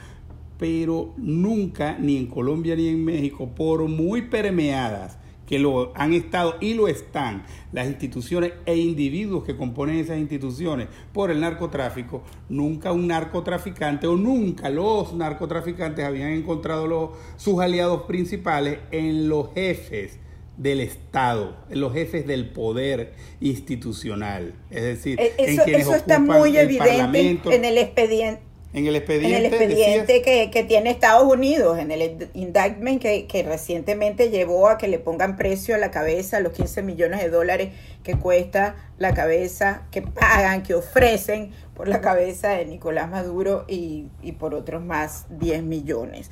pero 0.57 1.13
nunca, 1.17 1.97
ni 1.97 2.17
en 2.17 2.27
Colombia 2.27 2.75
ni 2.75 2.89
en 2.89 3.03
México, 3.03 3.49
por 3.55 3.87
muy 3.87 4.23
permeadas 4.23 5.17
que 5.49 5.57
lo 5.57 5.91
han 5.95 6.13
estado 6.13 6.57
y 6.61 6.75
lo 6.75 6.87
están 6.87 7.43
las 7.71 7.87
instituciones 7.87 8.53
e 8.67 8.75
individuos 8.75 9.43
que 9.43 9.57
componen 9.57 9.97
esas 9.97 10.19
instituciones 10.19 10.89
por 11.11 11.31
el 11.31 11.39
narcotráfico, 11.39 12.21
nunca 12.49 12.91
un 12.91 13.07
narcotraficante 13.07 14.05
o 14.05 14.15
nunca 14.15 14.69
los 14.69 15.11
narcotraficantes 15.13 16.05
habían 16.05 16.33
encontrado 16.33 16.85
los, 16.85 17.09
sus 17.37 17.59
aliados 17.61 18.03
principales 18.03 18.77
en 18.91 19.27
los 19.27 19.51
jefes 19.55 20.19
del 20.55 20.81
Estado, 20.81 21.57
en 21.71 21.81
los 21.81 21.93
jefes 21.93 22.27
del 22.27 22.51
poder 22.51 23.15
institucional. 23.41 24.53
Es 24.69 24.83
decir, 24.83 25.19
e, 25.19 25.33
eso, 25.39 25.63
en 25.65 25.75
eso 25.75 25.95
está 25.95 26.19
muy 26.19 26.55
evidente 26.57 27.55
en 27.55 27.65
el 27.65 27.79
expediente 27.79 28.48
en 28.71 28.85
el 28.85 28.95
expediente, 28.95 29.37
en 29.37 29.45
el 29.45 29.53
expediente 29.53 30.21
que, 30.51 30.63
tiene 30.63 30.91
Estados 30.91 31.31
Unidos, 31.31 31.79
en 31.79 31.89
el 31.89 32.29
indictment 32.35 33.01
que, 33.01 33.25
que, 33.25 33.41
recientemente 33.41 34.29
llevó 34.29 34.69
a 34.69 34.77
que 34.77 34.87
le 34.87 34.99
pongan 34.99 35.37
precio 35.37 35.73
a 35.73 35.79
la 35.79 35.89
cabeza, 35.89 36.39
los 36.39 36.53
15 36.53 36.83
millones 36.83 37.19
de 37.19 37.29
dólares 37.29 37.69
que 38.03 38.15
cuesta 38.15 38.75
la 38.99 39.15
cabeza, 39.15 39.87
que 39.89 40.03
pagan, 40.03 40.61
que 40.61 40.75
ofrecen 40.75 41.51
por 41.73 41.87
la 41.87 41.99
cabeza 42.01 42.49
de 42.49 42.65
Nicolás 42.65 43.09
Maduro 43.09 43.65
y, 43.67 44.07
y 44.21 44.33
por 44.33 44.53
otros 44.53 44.83
más 44.83 45.25
10 45.39 45.63
millones. 45.63 46.29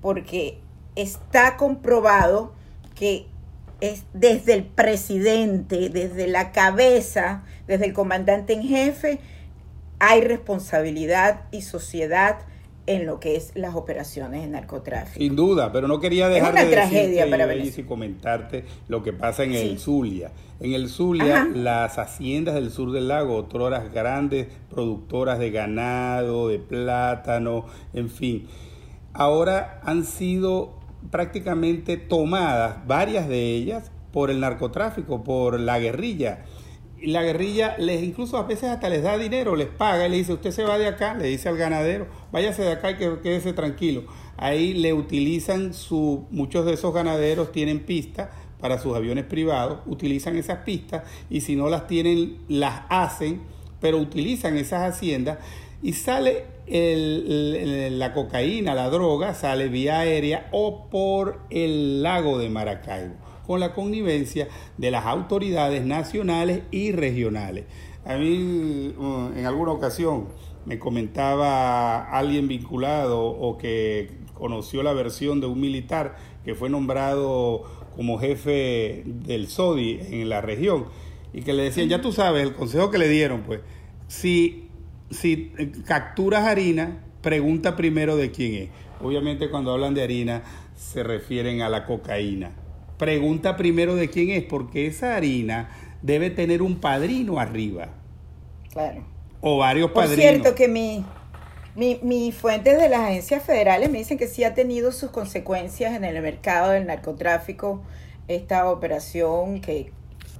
Porque 0.00 0.60
está 0.96 1.58
comprobado 1.58 2.54
que 2.94 3.26
es 3.80 4.04
desde 4.14 4.54
el 4.54 4.64
presidente, 4.64 5.90
desde 5.90 6.28
la 6.28 6.52
cabeza, 6.52 7.44
desde 7.66 7.86
el 7.86 7.92
comandante 7.92 8.54
en 8.54 8.62
jefe, 8.62 9.18
hay 9.98 10.20
responsabilidad 10.20 11.42
y 11.50 11.62
sociedad 11.62 12.38
en 12.86 13.06
lo 13.06 13.18
que 13.18 13.36
es 13.36 13.52
las 13.54 13.74
operaciones 13.74 14.42
de 14.42 14.48
narcotráfico. 14.48 15.18
Sin 15.18 15.36
duda, 15.36 15.72
pero 15.72 15.88
no 15.88 16.00
quería 16.00 16.28
dejar 16.28 16.54
de 16.54 16.66
tragedia 16.66 17.28
para 17.30 17.54
y 17.54 17.82
comentarte 17.84 18.64
lo 18.88 19.02
que 19.02 19.12
pasa 19.12 19.44
en 19.44 19.54
el 19.54 19.78
Zulia. 19.78 20.30
En 20.60 20.72
el 20.74 20.88
Zulia, 20.88 21.48
las 21.54 21.98
haciendas 21.98 22.54
del 22.54 22.70
sur 22.70 22.92
del 22.92 23.08
lago, 23.08 23.36
otroras 23.36 23.92
grandes 23.92 24.48
productoras 24.70 25.38
de 25.38 25.50
ganado, 25.50 26.48
de 26.48 26.58
plátano, 26.58 27.64
en 27.94 28.10
fin, 28.10 28.48
ahora 29.14 29.80
han 29.84 30.04
sido 30.04 30.74
prácticamente 31.10 31.96
tomadas, 31.96 32.86
varias 32.86 33.28
de 33.28 33.54
ellas, 33.54 33.90
por 34.12 34.30
el 34.30 34.40
narcotráfico, 34.40 35.24
por 35.24 35.58
la 35.58 35.78
guerrilla 35.78 36.44
la 37.06 37.22
guerrilla 37.22 37.76
les 37.78 38.02
incluso 38.02 38.36
a 38.36 38.44
veces 38.44 38.70
hasta 38.70 38.88
les 38.88 39.02
da 39.02 39.16
dinero, 39.18 39.56
les 39.56 39.68
paga 39.68 40.08
le 40.08 40.16
dice, 40.16 40.32
usted 40.32 40.50
se 40.50 40.64
va 40.64 40.78
de 40.78 40.86
acá, 40.86 41.14
le 41.14 41.26
dice 41.26 41.48
al 41.48 41.56
ganadero, 41.56 42.06
váyase 42.32 42.62
de 42.62 42.72
acá 42.72 42.92
y 42.92 42.96
que, 42.96 43.18
quédese 43.22 43.52
tranquilo. 43.52 44.04
Ahí 44.36 44.74
le 44.74 44.92
utilizan 44.92 45.74
su, 45.74 46.26
muchos 46.30 46.66
de 46.66 46.74
esos 46.74 46.92
ganaderos 46.92 47.52
tienen 47.52 47.80
pistas 47.80 48.30
para 48.60 48.78
sus 48.78 48.96
aviones 48.96 49.24
privados, 49.24 49.80
utilizan 49.86 50.36
esas 50.36 50.58
pistas 50.58 51.02
y 51.30 51.40
si 51.40 51.56
no 51.56 51.68
las 51.68 51.86
tienen, 51.86 52.38
las 52.48 52.82
hacen, 52.88 53.42
pero 53.80 53.98
utilizan 53.98 54.56
esas 54.56 54.82
haciendas 54.82 55.38
y 55.82 55.92
sale 55.92 56.46
la 56.66 58.14
cocaína, 58.14 58.74
la 58.74 58.88
droga, 58.88 59.34
sale 59.34 59.68
vía 59.68 60.00
aérea 60.00 60.48
o 60.52 60.88
por 60.88 61.40
el 61.50 62.02
lago 62.02 62.38
de 62.38 62.48
Maracaibo 62.48 63.23
con 63.46 63.60
la 63.60 63.74
connivencia 63.74 64.48
de 64.76 64.90
las 64.90 65.06
autoridades 65.06 65.84
nacionales 65.84 66.62
y 66.70 66.92
regionales. 66.92 67.64
A 68.04 68.16
mí, 68.16 68.94
uh, 68.98 69.38
en 69.38 69.46
alguna 69.46 69.72
ocasión, 69.72 70.28
me 70.66 70.78
comentaba 70.78 72.10
alguien 72.10 72.48
vinculado 72.48 73.22
o 73.22 73.58
que 73.58 74.10
conoció 74.34 74.82
la 74.82 74.92
versión 74.92 75.40
de 75.40 75.46
un 75.46 75.60
militar 75.60 76.16
que 76.44 76.54
fue 76.54 76.68
nombrado 76.68 77.64
como 77.96 78.18
jefe 78.18 79.02
del 79.06 79.48
SODI 79.48 80.00
en 80.10 80.28
la 80.28 80.40
región 80.40 80.86
y 81.32 81.42
que 81.42 81.52
le 81.52 81.64
decían, 81.64 81.88
ya 81.88 82.00
tú 82.00 82.12
sabes, 82.12 82.42
el 82.42 82.54
consejo 82.54 82.90
que 82.90 82.98
le 82.98 83.08
dieron, 83.08 83.42
pues, 83.42 83.60
si, 84.08 84.68
si 85.10 85.52
capturas 85.86 86.44
harina, 86.44 87.04
pregunta 87.22 87.76
primero 87.76 88.16
de 88.16 88.30
quién 88.30 88.54
es. 88.54 88.68
Obviamente 89.02 89.50
cuando 89.50 89.72
hablan 89.72 89.94
de 89.94 90.02
harina 90.02 90.42
se 90.76 91.02
refieren 91.02 91.62
a 91.62 91.68
la 91.68 91.86
cocaína. 91.86 92.52
Pregunta 92.98 93.56
primero 93.56 93.96
de 93.96 94.08
quién 94.08 94.30
es, 94.30 94.44
porque 94.44 94.86
esa 94.86 95.16
harina 95.16 95.70
debe 96.02 96.30
tener 96.30 96.62
un 96.62 96.80
padrino 96.80 97.38
arriba. 97.40 97.88
Claro. 98.72 99.04
O 99.40 99.58
varios 99.58 99.90
padrinos. 99.90 100.16
Por 100.16 100.22
cierto 100.22 100.54
que 100.54 100.68
mi, 100.68 101.04
mi, 101.74 101.98
mis 102.02 102.34
fuentes 102.34 102.78
de 102.78 102.88
las 102.88 103.00
agencias 103.00 103.42
federales 103.42 103.90
me 103.90 103.98
dicen 103.98 104.18
que 104.18 104.26
sí 104.26 104.44
ha 104.44 104.54
tenido 104.54 104.92
sus 104.92 105.10
consecuencias 105.10 105.94
en 105.94 106.04
el 106.04 106.20
mercado 106.22 106.70
del 106.70 106.86
narcotráfico 106.86 107.82
esta 108.28 108.70
operación 108.70 109.60
que 109.60 109.92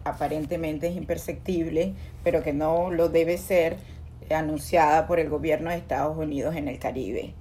aparentemente 0.04 0.88
es 0.88 0.96
imperceptible, 0.96 1.94
pero 2.23 2.42
que 2.42 2.52
no 2.52 2.90
lo 2.90 3.08
debe 3.08 3.38
ser, 3.38 3.76
anunciada 4.30 5.06
por 5.06 5.20
el 5.20 5.28
gobierno 5.28 5.70
de 5.70 5.76
Estados 5.76 6.16
Unidos 6.16 6.56
en 6.56 6.68
el 6.68 6.78
Caribe, 6.78 7.34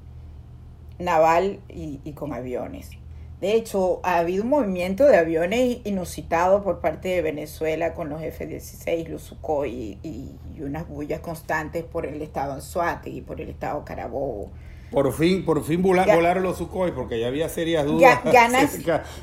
naval 0.99 1.59
y, 1.69 2.01
y 2.03 2.11
con 2.11 2.33
aviones. 2.33 2.89
De 3.43 3.55
hecho, 3.55 3.99
ha 4.03 4.19
habido 4.19 4.43
un 4.43 4.49
movimiento 4.51 5.05
de 5.05 5.17
aviones 5.17 5.79
inusitado 5.83 6.63
por 6.63 6.79
parte 6.79 7.09
de 7.09 7.21
Venezuela 7.21 7.93
con 7.93 8.07
los 8.07 8.21
F-16, 8.21 9.09
los 9.09 9.23
Sukhoi 9.23 9.97
y, 10.01 10.31
unas 10.61 10.87
bullas 10.87 11.19
constantes 11.19 11.83
por 11.83 12.05
el 12.05 12.21
estado 12.21 12.53
Anzuate 12.53 13.09
y 13.09 13.19
por 13.19 13.41
el 13.41 13.49
estado 13.49 13.83
Carabobo. 13.83 14.49
Por 14.91 15.11
fin, 15.11 15.43
por 15.43 15.61
fin 15.65 15.81
volaron 15.81 16.41
los 16.41 16.57
Sukhoi 16.57 16.93
porque 16.93 17.19
ya 17.19 17.27
había 17.27 17.49
serias 17.49 17.85
dudas 17.85 18.23
ganas, 18.31 18.77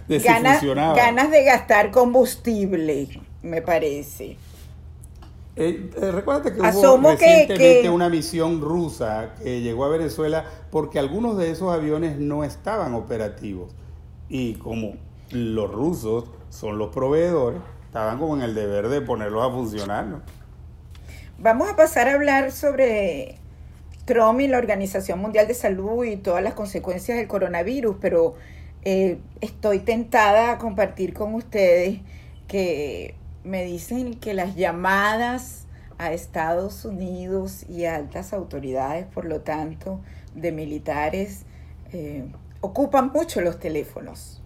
de 0.07 0.21
si 0.21 0.27
ganas, 0.27 0.63
ganas 0.63 1.31
de 1.31 1.43
gastar 1.43 1.91
combustible, 1.91 3.09
me 3.41 3.63
parece. 3.63 4.37
Eh, 5.57 5.91
eh, 5.97 6.11
recuerda 6.13 6.43
que 6.43 6.61
hubo 6.61 7.11
recientemente 7.11 7.89
una 7.89 8.11
misión 8.11 8.61
rusa 8.61 9.35
que 9.43 9.63
llegó 9.63 9.87
a 9.87 9.89
Venezuela 9.89 10.45
porque 10.71 10.99
algunos 10.99 11.39
de 11.39 11.51
esos 11.51 11.73
aviones 11.73 12.19
no 12.19 12.45
estaban 12.45 12.93
operativos 12.93 13.80
y 14.31 14.55
como 14.55 14.95
los 15.31 15.71
rusos 15.71 16.25
son 16.49 16.79
los 16.79 16.89
proveedores, 16.95 17.61
estaban 17.85 18.19
como 18.19 18.37
en 18.37 18.43
el 18.43 18.55
deber 18.55 18.89
de 18.89 19.03
ponerlos 19.03 19.45
a 19.45 19.51
funcionar. 19.51 20.23
Vamos 21.39 21.69
a 21.69 21.77
pasar 21.77 22.09
a 22.09 22.15
hablar 22.15 22.53
sobre 22.53 23.37
Trump 24.05 24.41
la 24.41 24.59
Organización 24.59 25.19
Mundial 25.19 25.47
de 25.47 25.55
Salud 25.55 26.05
y 26.05 26.17
todas 26.17 26.43
las 26.43 26.55
consecuencias 26.55 27.19
del 27.19 27.27
coronavirus, 27.27 27.97
pero 28.01 28.35
eh, 28.83 29.19
estoy 29.41 29.81
tentada 29.81 30.53
a 30.53 30.59
compartir 30.59 31.13
con 31.13 31.35
ustedes 31.35 32.01
que 32.47 33.15
me 33.45 33.65
dicen 33.65 34.15
que 34.15 34.35
las 34.35 34.55
llamadas 34.55 35.67
a 35.99 36.13
Estados 36.13 36.85
Unidos 36.85 37.65
y 37.69 37.85
a 37.85 37.97
altas 37.97 38.33
autoridades, 38.33 39.07
por 39.07 39.25
lo 39.25 39.41
tanto, 39.41 40.01
de 40.35 40.53
militares, 40.53 41.45
eh, 41.93 42.25
ocupan 42.61 43.11
mucho 43.13 43.41
los 43.41 43.59
teléfonos. 43.59 44.41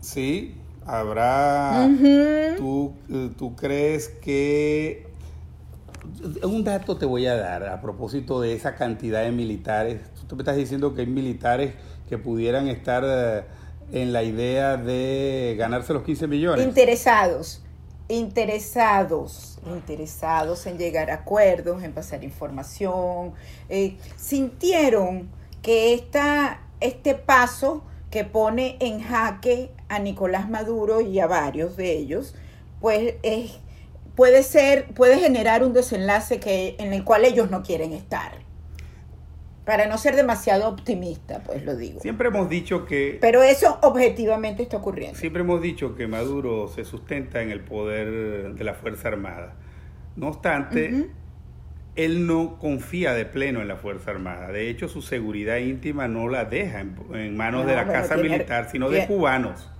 Sí, 0.00 0.56
habrá... 0.84 1.88
¿tú, 2.58 2.94
eh, 3.10 3.30
¿Tú 3.36 3.54
crees 3.56 4.08
que... 4.08 5.06
Un 6.42 6.64
dato 6.64 6.96
te 6.96 7.06
voy 7.06 7.26
a 7.26 7.36
dar 7.36 7.68
a 7.68 7.80
propósito 7.80 8.40
de 8.40 8.54
esa 8.54 8.74
cantidad 8.74 9.22
de 9.22 9.30
militares. 9.30 10.00
Tú 10.26 10.36
me 10.36 10.42
estás 10.42 10.56
diciendo 10.56 10.94
que 10.94 11.02
hay 11.02 11.06
militares 11.06 11.74
que 12.08 12.18
pudieran 12.18 12.68
estar 12.68 13.04
eh, 13.06 13.44
en 13.92 14.12
la 14.12 14.22
idea 14.22 14.76
de 14.76 15.54
ganarse 15.56 15.92
los 15.92 16.02
15 16.02 16.26
millones. 16.26 16.66
Interesados, 16.66 17.62
interesados, 18.08 19.58
interesados 19.66 20.66
en 20.66 20.78
llegar 20.78 21.10
a 21.10 21.14
acuerdos, 21.14 21.82
en 21.84 21.92
pasar 21.92 22.24
información. 22.24 23.32
Eh, 23.68 23.96
sintieron 24.16 25.28
que 25.62 25.94
esta 25.94 26.60
este 26.82 27.14
paso 27.14 27.84
que 28.10 28.24
pone 28.24 28.76
en 28.80 29.00
jaque 29.00 29.70
a 29.88 29.98
Nicolás 29.98 30.48
Maduro 30.48 31.00
y 31.00 31.18
a 31.18 31.26
varios 31.26 31.76
de 31.76 31.92
ellos, 31.92 32.34
pues 32.80 33.14
es, 33.22 33.58
puede 34.14 34.42
ser, 34.42 34.86
puede 34.94 35.18
generar 35.18 35.64
un 35.64 35.72
desenlace 35.72 36.38
que, 36.38 36.76
en 36.78 36.92
el 36.92 37.04
cual 37.04 37.24
ellos 37.24 37.50
no 37.50 37.62
quieren 37.62 37.92
estar. 37.92 38.42
Para 39.64 39.86
no 39.86 39.96
ser 39.96 40.16
demasiado 40.16 40.68
optimista, 40.68 41.40
pues 41.44 41.64
lo 41.64 41.76
digo. 41.76 42.00
Siempre 42.00 42.28
hemos 42.28 42.48
dicho 42.48 42.84
que... 42.84 43.18
Pero 43.20 43.42
eso 43.42 43.78
objetivamente 43.82 44.64
está 44.64 44.78
ocurriendo. 44.78 45.16
Siempre 45.16 45.42
hemos 45.42 45.62
dicho 45.62 45.94
que 45.94 46.08
Maduro 46.08 46.66
se 46.66 46.84
sustenta 46.84 47.42
en 47.42 47.50
el 47.50 47.60
poder 47.60 48.54
de 48.54 48.64
la 48.64 48.74
Fuerza 48.74 49.08
Armada. 49.08 49.54
No 50.16 50.28
obstante, 50.28 51.08
él 51.94 52.26
no 52.26 52.58
confía 52.58 53.12
de 53.12 53.26
pleno 53.26 53.60
en 53.60 53.68
la 53.68 53.76
Fuerza 53.76 54.10
Armada. 54.10 54.48
De 54.48 54.70
hecho, 54.70 54.88
su 54.88 55.02
seguridad 55.02 55.56
íntima 55.58 56.08
no 56.08 56.28
la 56.28 56.46
deja 56.46 56.80
en, 56.80 57.36
manos 57.36 57.66
de 57.66 57.76
la 57.76 57.86
Casa 57.86 58.16
Militar, 58.16 58.68
sino 58.70 58.88
de 58.88 59.06
cubanos. 59.06 59.70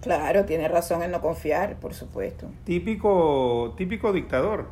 Claro, 0.00 0.44
tiene 0.44 0.66
razón 0.66 1.02
en 1.02 1.12
no 1.12 1.20
confiar, 1.20 1.76
por 1.76 1.94
supuesto. 1.94 2.50
Típico, 2.64 3.74
típico 3.76 4.12
dictador, 4.12 4.66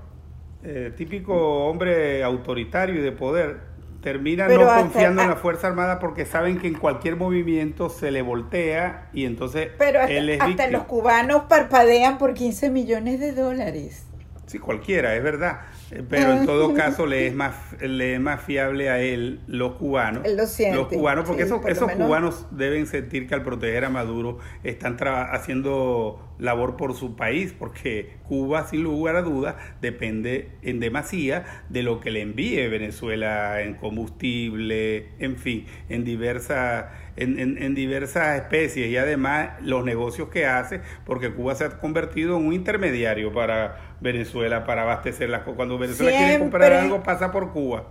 eh, 0.64 0.92
típico 0.96 1.66
hombre 1.66 2.24
autoritario 2.24 2.96
y 2.96 2.98
de 2.98 3.12
poder. 3.12 3.70
Termina 4.02 4.48
no 4.48 4.66
confiando 4.66 5.20
en 5.20 5.28
la 5.28 5.36
Fuerza 5.36 5.66
Armada 5.66 5.98
porque 5.98 6.24
saben 6.24 6.58
que 6.58 6.66
en 6.66 6.74
cualquier 6.74 7.16
movimiento 7.16 7.90
se 7.90 8.10
le 8.10 8.22
voltea 8.22 9.10
y 9.12 9.26
entonces 9.26 9.68
Pero 9.76 10.00
hasta 10.00 10.68
los 10.68 10.84
cubanos 10.84 11.42
parpadean 11.50 12.16
por 12.16 12.32
15 12.32 12.70
millones 12.70 13.20
de 13.20 13.32
dólares. 13.32 14.06
Sí, 14.46 14.58
cualquiera, 14.58 15.14
es 15.14 15.22
verdad. 15.22 15.60
Pero 16.08 16.32
en 16.32 16.46
todo 16.46 16.74
caso 16.74 17.06
le 17.06 17.26
es 17.26 17.34
más 17.34 17.54
le 17.80 18.14
es 18.14 18.20
más 18.20 18.42
fiable 18.42 18.90
a 18.90 19.00
él 19.00 19.40
los 19.46 19.72
cubanos. 19.72 20.24
los 20.26 20.86
cubanos, 20.88 21.26
porque 21.26 21.42
esos, 21.42 21.64
esos 21.66 21.90
cubanos 21.92 22.46
deben 22.50 22.86
sentir 22.86 23.26
que 23.26 23.34
al 23.34 23.42
proteger 23.42 23.84
a 23.84 23.90
Maduro 23.90 24.38
están 24.62 24.96
haciendo 25.00 26.29
labor 26.40 26.76
por 26.76 26.94
su 26.94 27.16
país, 27.16 27.54
porque 27.56 28.16
Cuba, 28.24 28.66
sin 28.66 28.82
lugar 28.82 29.16
a 29.16 29.22
dudas, 29.22 29.56
depende 29.80 30.50
en 30.62 30.80
demasía 30.80 31.64
de 31.68 31.82
lo 31.82 32.00
que 32.00 32.10
le 32.10 32.22
envíe 32.22 32.66
Venezuela 32.68 33.62
en 33.62 33.74
combustible, 33.74 35.08
en 35.18 35.36
fin, 35.36 35.66
en 35.88 36.04
diversas 36.04 36.86
en, 37.16 37.74
diversas 37.74 38.40
especies 38.40 38.88
y 38.88 38.96
además 38.96 39.50
los 39.60 39.84
negocios 39.84 40.28
que 40.28 40.46
hace, 40.46 40.80
porque 41.04 41.32
Cuba 41.32 41.54
se 41.54 41.64
ha 41.64 41.78
convertido 41.78 42.36
en 42.36 42.46
un 42.46 42.52
intermediario 42.54 43.32
para 43.32 43.96
Venezuela, 44.00 44.64
para 44.64 44.82
abastecer 44.82 45.28
las 45.28 45.40
cosas. 45.40 45.56
Cuando 45.56 45.78
Venezuela 45.78 46.16
quiere 46.16 46.38
comprar 46.38 46.72
algo, 46.72 47.02
pasa 47.02 47.30
por 47.32 47.52
Cuba. 47.52 47.84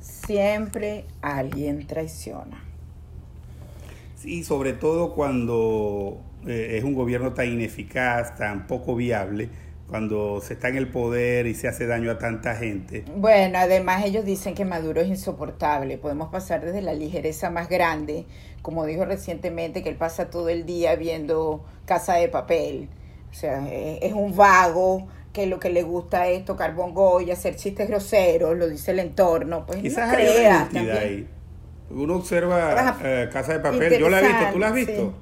Siempre 0.00 1.04
alguien 1.22 1.86
traiciona. 1.86 2.62
Sí, 4.16 4.42
sobre 4.42 4.72
todo 4.72 5.14
cuando 5.14 6.20
eh, 6.46 6.78
es 6.78 6.84
un 6.84 6.94
gobierno 6.94 7.32
tan 7.32 7.48
ineficaz, 7.48 8.36
tan 8.36 8.66
poco 8.66 8.94
viable 8.96 9.48
cuando 9.88 10.40
se 10.40 10.54
está 10.54 10.68
en 10.68 10.76
el 10.76 10.88
poder 10.88 11.46
y 11.46 11.54
se 11.54 11.68
hace 11.68 11.86
daño 11.86 12.10
a 12.10 12.18
tanta 12.18 12.56
gente. 12.56 13.04
Bueno, 13.16 13.58
además 13.58 14.04
ellos 14.04 14.24
dicen 14.24 14.54
que 14.54 14.64
Maduro 14.64 15.00
es 15.00 15.08
insoportable. 15.08 15.98
Podemos 15.98 16.28
pasar 16.28 16.64
desde 16.64 16.82
la 16.82 16.92
ligereza 16.92 17.50
más 17.50 17.68
grande, 17.68 18.26
como 18.62 18.84
dijo 18.84 19.04
recientemente, 19.04 19.82
que 19.82 19.88
él 19.88 19.96
pasa 19.96 20.28
todo 20.28 20.48
el 20.48 20.66
día 20.66 20.96
viendo 20.96 21.64
Casa 21.84 22.14
de 22.14 22.28
Papel. 22.28 22.88
O 23.30 23.34
sea, 23.34 23.64
e, 23.68 24.00
es 24.02 24.12
un 24.12 24.34
vago 24.34 25.06
que 25.32 25.46
lo 25.46 25.60
que 25.60 25.70
le 25.70 25.82
gusta 25.82 26.28
es 26.28 26.44
tocar 26.44 26.74
bongo 26.74 27.20
y 27.20 27.30
hacer 27.30 27.56
chistes 27.56 27.88
groseros, 27.88 28.56
lo 28.56 28.68
dice 28.68 28.90
el 28.90 28.98
entorno. 28.98 29.66
Pues 29.66 29.80
Quizás 29.80 30.08
no 30.08 30.14
crea, 30.14 30.68
ahí. 30.98 31.28
Uno 31.90 32.16
observa 32.16 32.96
eh, 33.04 33.28
Casa 33.32 33.52
de 33.52 33.60
Papel. 33.60 33.98
Yo 33.98 34.08
la 34.08 34.20
he 34.20 34.26
visto, 34.26 34.44
¿tú 34.52 34.58
la 34.58 34.68
has 34.68 34.74
visto? 34.74 35.14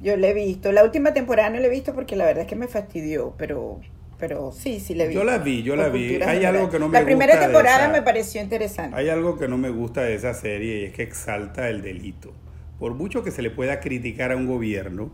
Yo 0.00 0.16
la 0.16 0.28
he 0.28 0.34
visto. 0.34 0.72
La 0.72 0.84
última 0.84 1.12
temporada 1.12 1.50
no 1.50 1.60
la 1.60 1.66
he 1.66 1.70
visto 1.70 1.94
porque 1.94 2.16
la 2.16 2.24
verdad 2.24 2.42
es 2.42 2.48
que 2.48 2.56
me 2.56 2.68
fastidió, 2.68 3.34
pero 3.36 3.80
pero 4.20 4.52
sí, 4.52 4.80
sí 4.80 4.94
la 4.94 5.06
vi. 5.06 5.14
Yo 5.14 5.24
la 5.24 5.38
vi, 5.38 5.62
yo 5.62 5.74
la 5.76 5.88
vi. 5.88 6.20
Hay 6.22 6.44
algo 6.44 6.68
que 6.68 6.78
no 6.78 6.88
me 6.88 6.98
gusta. 6.98 7.00
La 7.00 7.06
primera 7.06 7.40
temporada 7.40 7.88
me 7.88 8.02
pareció 8.02 8.40
interesante. 8.42 8.94
Hay 8.94 9.08
algo 9.08 9.38
que 9.38 9.48
no 9.48 9.56
me 9.56 9.70
gusta 9.70 10.02
de 10.02 10.14
esa 10.14 10.34
serie 10.34 10.80
y 10.80 10.84
es 10.84 10.92
que 10.92 11.02
exalta 11.02 11.70
el 11.70 11.80
delito. 11.80 12.32
Por 12.78 12.94
mucho 12.94 13.24
que 13.24 13.30
se 13.30 13.40
le 13.40 13.50
pueda 13.50 13.80
criticar 13.80 14.30
a 14.30 14.36
un 14.36 14.46
gobierno, 14.46 15.10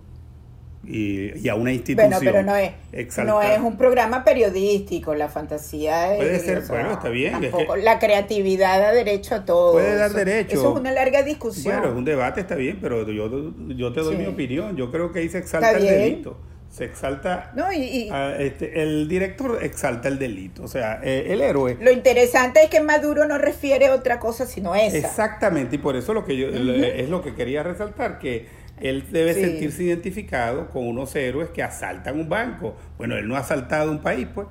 y, 0.87 1.49
a 1.49 1.55
una 1.55 1.72
institución. 1.72 2.11
Bueno, 2.11 2.25
pero 2.25 2.42
no 2.42 2.57
es, 2.57 2.72
no 3.18 3.42
es 3.42 3.59
un 3.61 3.77
programa 3.77 4.25
periodístico, 4.25 5.14
la 5.14 5.29
fantasía 5.29 6.12
es... 6.14 6.18
Puede 6.18 6.38
ser, 6.40 6.62
bueno, 6.68 6.92
está 6.92 7.09
bien. 7.09 7.51
la 7.83 7.99
creatividad 7.99 8.81
da 8.81 8.92
derecho 8.92 9.35
a 9.35 9.44
todo. 9.44 9.72
Puede 9.72 9.96
dar 9.96 10.12
derecho. 10.12 10.57
Eso 10.57 10.72
es 10.72 10.81
una 10.81 10.92
larga 10.92 11.22
discusión. 11.22 11.75
Bueno, 11.77 11.92
es 11.92 11.99
un 11.99 12.05
debate, 12.05 12.40
está 12.40 12.55
bien, 12.55 12.79
pero 12.81 13.09
yo, 13.11 13.53
yo 13.68 13.92
te 13.92 14.01
doy 14.01 14.16
mi 14.16 14.27
opinión. 14.27 14.77
Yo 14.77 14.90
creo 14.90 15.12
que 15.12 15.20
ahí 15.20 15.29
se 15.29 15.38
exalta 15.38 15.72
el 15.72 15.85
delito. 15.85 16.38
se 16.70 16.85
exalta. 16.85 17.53
No, 17.55 17.72
y, 17.72 18.11
este, 18.38 18.83
el 18.83 19.09
director 19.09 19.59
exalta 19.62 20.09
el 20.09 20.18
delito, 20.18 20.62
o 20.62 20.68
sea, 20.68 21.01
eh, 21.03 21.27
el 21.31 21.40
héroe. 21.40 21.77
Lo 21.81 21.90
interesante 21.90 22.62
es 22.62 22.70
que 22.70 22.81
Maduro 22.81 23.27
no 23.27 23.38
refiere 23.38 23.87
a 23.87 23.94
otra 23.94 24.20
cosa 24.20 24.46
sino 24.46 24.75
esa. 24.75 24.96
Exactamente, 24.96 25.77
y 25.77 25.79
por 25.79 25.96
eso 25.96 26.14
lo 26.14 26.25
que 26.25 26.37
yo 26.37 26.49
es 26.49 27.09
lo 27.09 27.22
que 27.22 27.35
quería 27.35 27.62
resaltar 27.62 28.18
que 28.18 28.65
él 28.81 29.05
debe 29.11 29.35
sentirse 29.35 29.85
identificado 29.85 30.69
con 30.71 30.87
unos 30.87 31.15
héroes 31.17 31.51
que 31.51 31.62
asaltan 31.62 32.21
un 32.21 32.29
banco. 32.29 32.77
Bueno, 32.99 33.17
él 33.17 33.27
no 33.27 33.37
ha 33.37 33.41
asaltado 33.41 33.91
un 33.91 34.01
país, 34.01 34.27
pues. 34.35 34.47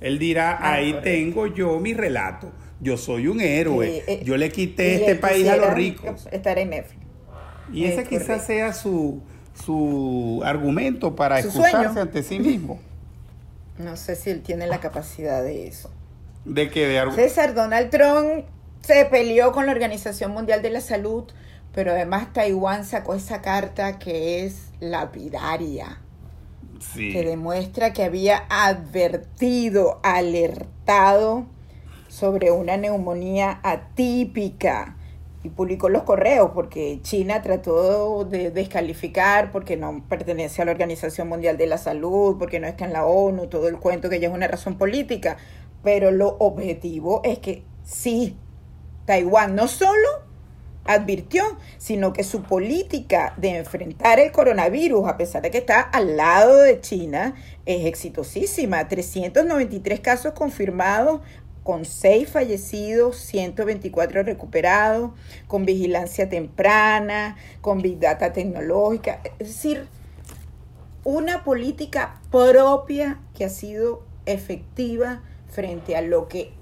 Él 0.00 0.18
dirá, 0.18 0.58
ah, 0.60 0.74
ahí 0.74 0.98
tengo 1.02 1.46
yo 1.46 1.78
mi 1.80 1.94
relato. 1.94 2.52
Yo 2.80 2.96
soy 2.96 3.28
un 3.28 3.40
héroe. 3.40 4.02
Eh, 4.06 4.22
yo 4.24 4.36
le 4.36 4.50
quité 4.50 4.96
este 4.96 5.16
país 5.16 5.48
a 5.48 5.56
los 5.56 5.72
ricos. 5.72 6.28
Estar 6.30 6.58
en 6.58 6.70
Netflix. 6.70 7.02
Y 7.72 7.84
ese 7.84 8.04
quizás 8.04 8.46
sea 8.46 8.72
su, 8.72 9.22
su 9.64 10.42
argumento 10.44 11.16
para 11.16 11.40
excusarse 11.40 12.00
ante 12.00 12.22
sí 12.22 12.38
mismo. 12.38 12.80
No 13.78 13.94
sé 13.96 14.16
si 14.16 14.30
él 14.30 14.40
tiene 14.40 14.66
la 14.66 14.80
capacidad 14.80 15.42
de 15.42 15.66
eso. 15.66 15.90
¿De 16.46 16.70
qué? 16.70 16.86
De 16.86 17.12
César, 17.14 17.52
Donald 17.52 17.90
Trump 17.90 18.46
se 18.80 19.04
peleó 19.04 19.52
con 19.52 19.66
la 19.66 19.72
Organización 19.72 20.30
Mundial 20.30 20.62
de 20.62 20.70
la 20.70 20.80
Salud, 20.80 21.24
pero 21.76 21.92
además 21.92 22.32
Taiwán 22.32 22.86
sacó 22.86 23.12
esa 23.12 23.42
carta 23.42 23.98
que 23.98 24.46
es 24.46 24.70
lapidaria. 24.80 26.00
Sí. 26.80 27.12
Que 27.12 27.22
demuestra 27.22 27.92
que 27.92 28.02
había 28.02 28.46
advertido, 28.48 30.00
alertado 30.02 31.44
sobre 32.08 32.50
una 32.50 32.78
neumonía 32.78 33.60
atípica 33.62 34.96
y 35.42 35.50
publicó 35.50 35.90
los 35.90 36.04
correos 36.04 36.52
porque 36.54 37.00
China 37.02 37.42
trató 37.42 38.24
de 38.24 38.50
descalificar 38.50 39.52
porque 39.52 39.76
no 39.76 40.02
pertenece 40.08 40.62
a 40.62 40.64
la 40.64 40.70
Organización 40.70 41.28
Mundial 41.28 41.58
de 41.58 41.66
la 41.66 41.76
Salud, 41.76 42.38
porque 42.38 42.58
no 42.58 42.66
está 42.66 42.86
en 42.86 42.94
la 42.94 43.04
ONU, 43.04 43.48
todo 43.48 43.68
el 43.68 43.76
cuento 43.76 44.08
que 44.08 44.18
ya 44.18 44.28
es 44.28 44.34
una 44.34 44.48
razón 44.48 44.78
política, 44.78 45.36
pero 45.82 46.10
lo 46.10 46.38
objetivo 46.38 47.20
es 47.22 47.38
que 47.38 47.64
sí, 47.84 48.38
Taiwán 49.04 49.54
no 49.54 49.68
solo 49.68 50.25
advirtió, 50.88 51.44
sino 51.78 52.12
que 52.12 52.24
su 52.24 52.42
política 52.42 53.34
de 53.36 53.56
enfrentar 53.56 54.20
el 54.20 54.32
coronavirus, 54.32 55.08
a 55.08 55.16
pesar 55.16 55.42
de 55.42 55.50
que 55.50 55.58
está 55.58 55.80
al 55.80 56.16
lado 56.16 56.60
de 56.60 56.80
China, 56.80 57.34
es 57.64 57.86
exitosísima. 57.86 58.88
393 58.88 60.00
casos 60.00 60.32
confirmados 60.32 61.20
con 61.62 61.84
6 61.84 62.28
fallecidos, 62.28 63.16
124 63.16 64.22
recuperados, 64.22 65.10
con 65.48 65.66
vigilancia 65.66 66.28
temprana, 66.28 67.36
con 67.60 67.82
Big 67.82 67.98
Data 67.98 68.32
tecnológica. 68.32 69.20
Es 69.40 69.48
decir, 69.48 69.88
una 71.02 71.42
política 71.42 72.20
propia 72.30 73.18
que 73.34 73.44
ha 73.44 73.48
sido 73.48 74.04
efectiva 74.26 75.22
frente 75.48 75.96
a 75.96 76.02
lo 76.02 76.28
que 76.28 76.52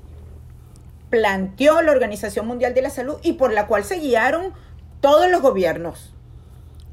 planteó 1.11 1.83
la 1.83 1.93
Organización 1.93 2.47
Mundial 2.47 2.75
de 2.75 2.83
la 2.83 2.90
Salud 2.90 3.17
y 3.23 3.35
por 3.35 3.53
la 3.53 3.67
cual 3.67 3.85
se 3.85 3.99
guiaron 4.01 4.53
todos 5.01 5.31
los 5.31 5.43
gobiernos. 5.43 6.14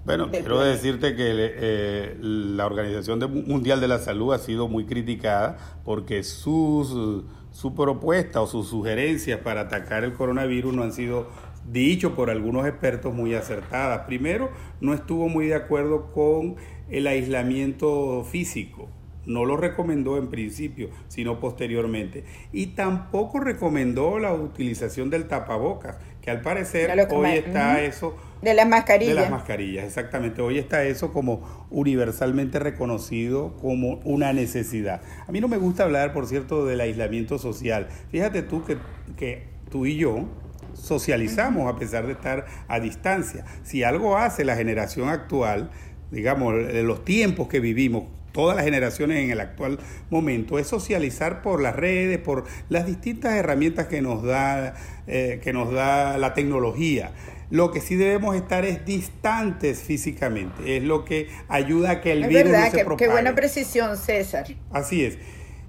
Bueno, 0.03 0.29
quiero 0.31 0.61
decirte 0.61 1.15
que 1.15 1.29
eh, 1.29 2.17
la 2.19 2.65
Organización 2.65 3.19
Mundial 3.47 3.79
de 3.81 3.87
la 3.87 3.99
Salud 3.99 4.33
ha 4.33 4.39
sido 4.39 4.67
muy 4.67 4.85
criticada 4.85 5.57
porque 5.85 6.23
sus 6.23 7.23
su 7.51 7.75
propuesta 7.75 8.41
o 8.41 8.47
sus 8.47 8.69
sugerencias 8.69 9.39
para 9.39 9.61
atacar 9.61 10.03
el 10.03 10.13
coronavirus 10.13 10.73
no 10.73 10.83
han 10.83 10.93
sido 10.93 11.27
dicho 11.69 12.15
por 12.15 12.29
algunos 12.29 12.65
expertos 12.65 13.13
muy 13.13 13.35
acertadas. 13.35 14.05
Primero, 14.07 14.49
no 14.79 14.93
estuvo 14.93 15.29
muy 15.29 15.47
de 15.47 15.55
acuerdo 15.55 16.11
con 16.11 16.55
el 16.89 17.07
aislamiento 17.07 18.23
físico. 18.23 18.89
No 19.25 19.45
lo 19.45 19.57
recomendó 19.57 20.17
en 20.17 20.29
principio, 20.29 20.89
sino 21.07 21.39
posteriormente. 21.39 22.23
Y 22.51 22.67
tampoco 22.67 23.39
recomendó 23.39 24.19
la 24.19 24.33
utilización 24.33 25.09
del 25.09 25.27
tapabocas, 25.27 25.97
que 26.21 26.31
al 26.31 26.41
parecer 26.41 26.91
hoy 27.11 27.29
está 27.31 27.81
eso 27.81 28.15
de 28.41 28.55
las 28.55 28.67
mascarillas. 28.67 29.15
De 29.15 29.21
las 29.21 29.31
mascarillas, 29.31 29.85
exactamente. 29.85 30.41
Hoy 30.41 30.57
está 30.57 30.83
eso 30.83 31.13
como 31.13 31.67
universalmente 31.69 32.57
reconocido 32.57 33.55
como 33.57 33.99
una 34.03 34.33
necesidad. 34.33 35.01
A 35.27 35.31
mí 35.31 35.39
no 35.39 35.47
me 35.47 35.57
gusta 35.57 35.83
hablar, 35.83 36.11
por 36.11 36.25
cierto, 36.25 36.65
del 36.65 36.81
aislamiento 36.81 37.37
social. 37.37 37.87
Fíjate 38.09 38.41
tú 38.41 38.63
que, 38.65 38.77
que 39.15 39.47
tú 39.69 39.85
y 39.85 39.97
yo 39.97 40.25
socializamos 40.73 41.71
a 41.71 41.77
pesar 41.77 42.07
de 42.07 42.13
estar 42.13 42.45
a 42.67 42.79
distancia. 42.79 43.45
Si 43.63 43.83
algo 43.83 44.17
hace 44.17 44.43
la 44.43 44.55
generación 44.55 45.09
actual, 45.09 45.69
digamos, 46.09 46.55
los 46.55 47.05
tiempos 47.05 47.47
que 47.47 47.59
vivimos, 47.59 48.05
todas 48.31 48.55
las 48.55 48.65
generaciones 48.65 49.23
en 49.23 49.31
el 49.31 49.39
actual 49.39 49.79
momento, 50.09 50.59
es 50.59 50.67
socializar 50.67 51.41
por 51.41 51.61
las 51.61 51.75
redes, 51.75 52.19
por 52.19 52.45
las 52.69 52.85
distintas 52.85 53.33
herramientas 53.33 53.87
que 53.87 54.01
nos 54.01 54.23
da, 54.23 54.73
eh, 55.07 55.39
que 55.43 55.53
nos 55.53 55.71
da 55.71 56.17
la 56.17 56.33
tecnología. 56.33 57.11
Lo 57.49 57.71
que 57.71 57.81
sí 57.81 57.95
debemos 57.95 58.35
estar 58.35 58.63
es 58.63 58.85
distantes 58.85 59.81
físicamente. 59.81 60.77
Es 60.77 60.83
lo 60.83 61.03
que 61.03 61.27
ayuda 61.49 61.91
a 61.91 62.01
que 62.01 62.13
el 62.13 62.27
virus 62.27 62.53
no 62.53 62.71
se 62.71 62.85
qué, 62.85 62.95
Qué 62.97 63.07
buena 63.09 63.35
precisión, 63.35 63.97
César. 63.97 64.45
Así 64.71 65.03
es. 65.03 65.17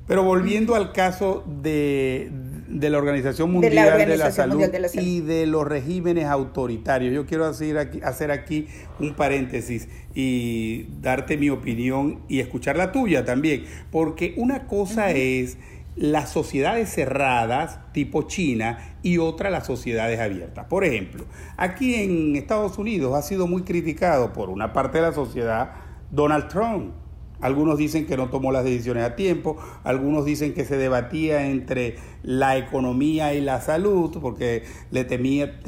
Pero 0.06 0.22
volviendo 0.22 0.74
al 0.74 0.92
caso 0.92 1.44
de, 1.46 2.30
la 2.72 2.98
Organización 2.98 3.52
Mundial 3.52 3.98
de 3.98 4.16
la, 4.16 4.30
Salud 4.30 4.62
y 4.94 5.20
de 5.20 5.46
los 5.46 5.66
regímenes 5.66 6.26
autoritarios, 6.26 7.14
yo 7.14 7.26
quiero 7.26 7.44
hacer 7.44 7.78
aquí, 7.78 8.00
hacer 8.02 8.30
aquí 8.30 8.66
un 8.98 9.14
paréntesis 9.14 9.88
y 10.14 10.86
darte 11.00 11.36
mi 11.36 11.50
opinión 11.50 12.20
y 12.28 12.40
escuchar 12.40 12.76
la 12.76 12.92
tuya 12.92 13.24
también, 13.24 13.64
porque 13.90 14.34
una 14.36 14.66
cosa 14.66 15.10
es 15.10 15.58
las 15.94 16.30
sociedades 16.30 16.90
cerradas 16.90 17.78
tipo 17.92 18.22
China 18.22 18.96
y 19.02 19.18
otra 19.18 19.50
las 19.50 19.66
sociedades 19.66 20.18
abiertas. 20.20 20.66
Por 20.66 20.84
ejemplo, 20.84 21.26
aquí 21.56 21.94
en 21.96 22.36
Estados 22.36 22.78
Unidos 22.78 23.14
ha 23.14 23.22
sido 23.22 23.46
muy 23.46 23.62
criticado 23.62 24.32
por 24.32 24.48
una 24.48 24.72
parte 24.72 24.98
de 24.98 25.02
la 25.02 25.12
sociedad 25.12 25.72
Donald 26.10 26.48
Trump. 26.48 26.94
Algunos 27.42 27.76
dicen 27.76 28.06
que 28.06 28.16
no 28.16 28.30
tomó 28.30 28.52
las 28.52 28.64
decisiones 28.64 29.04
a 29.04 29.16
tiempo, 29.16 29.58
algunos 29.84 30.24
dicen 30.24 30.54
que 30.54 30.64
se 30.64 30.78
debatía 30.78 31.46
entre 31.46 31.96
la 32.22 32.56
economía 32.56 33.34
y 33.34 33.42
la 33.42 33.60
salud, 33.60 34.16
porque 34.22 34.62
le 34.90 35.04
temía, 35.04 35.60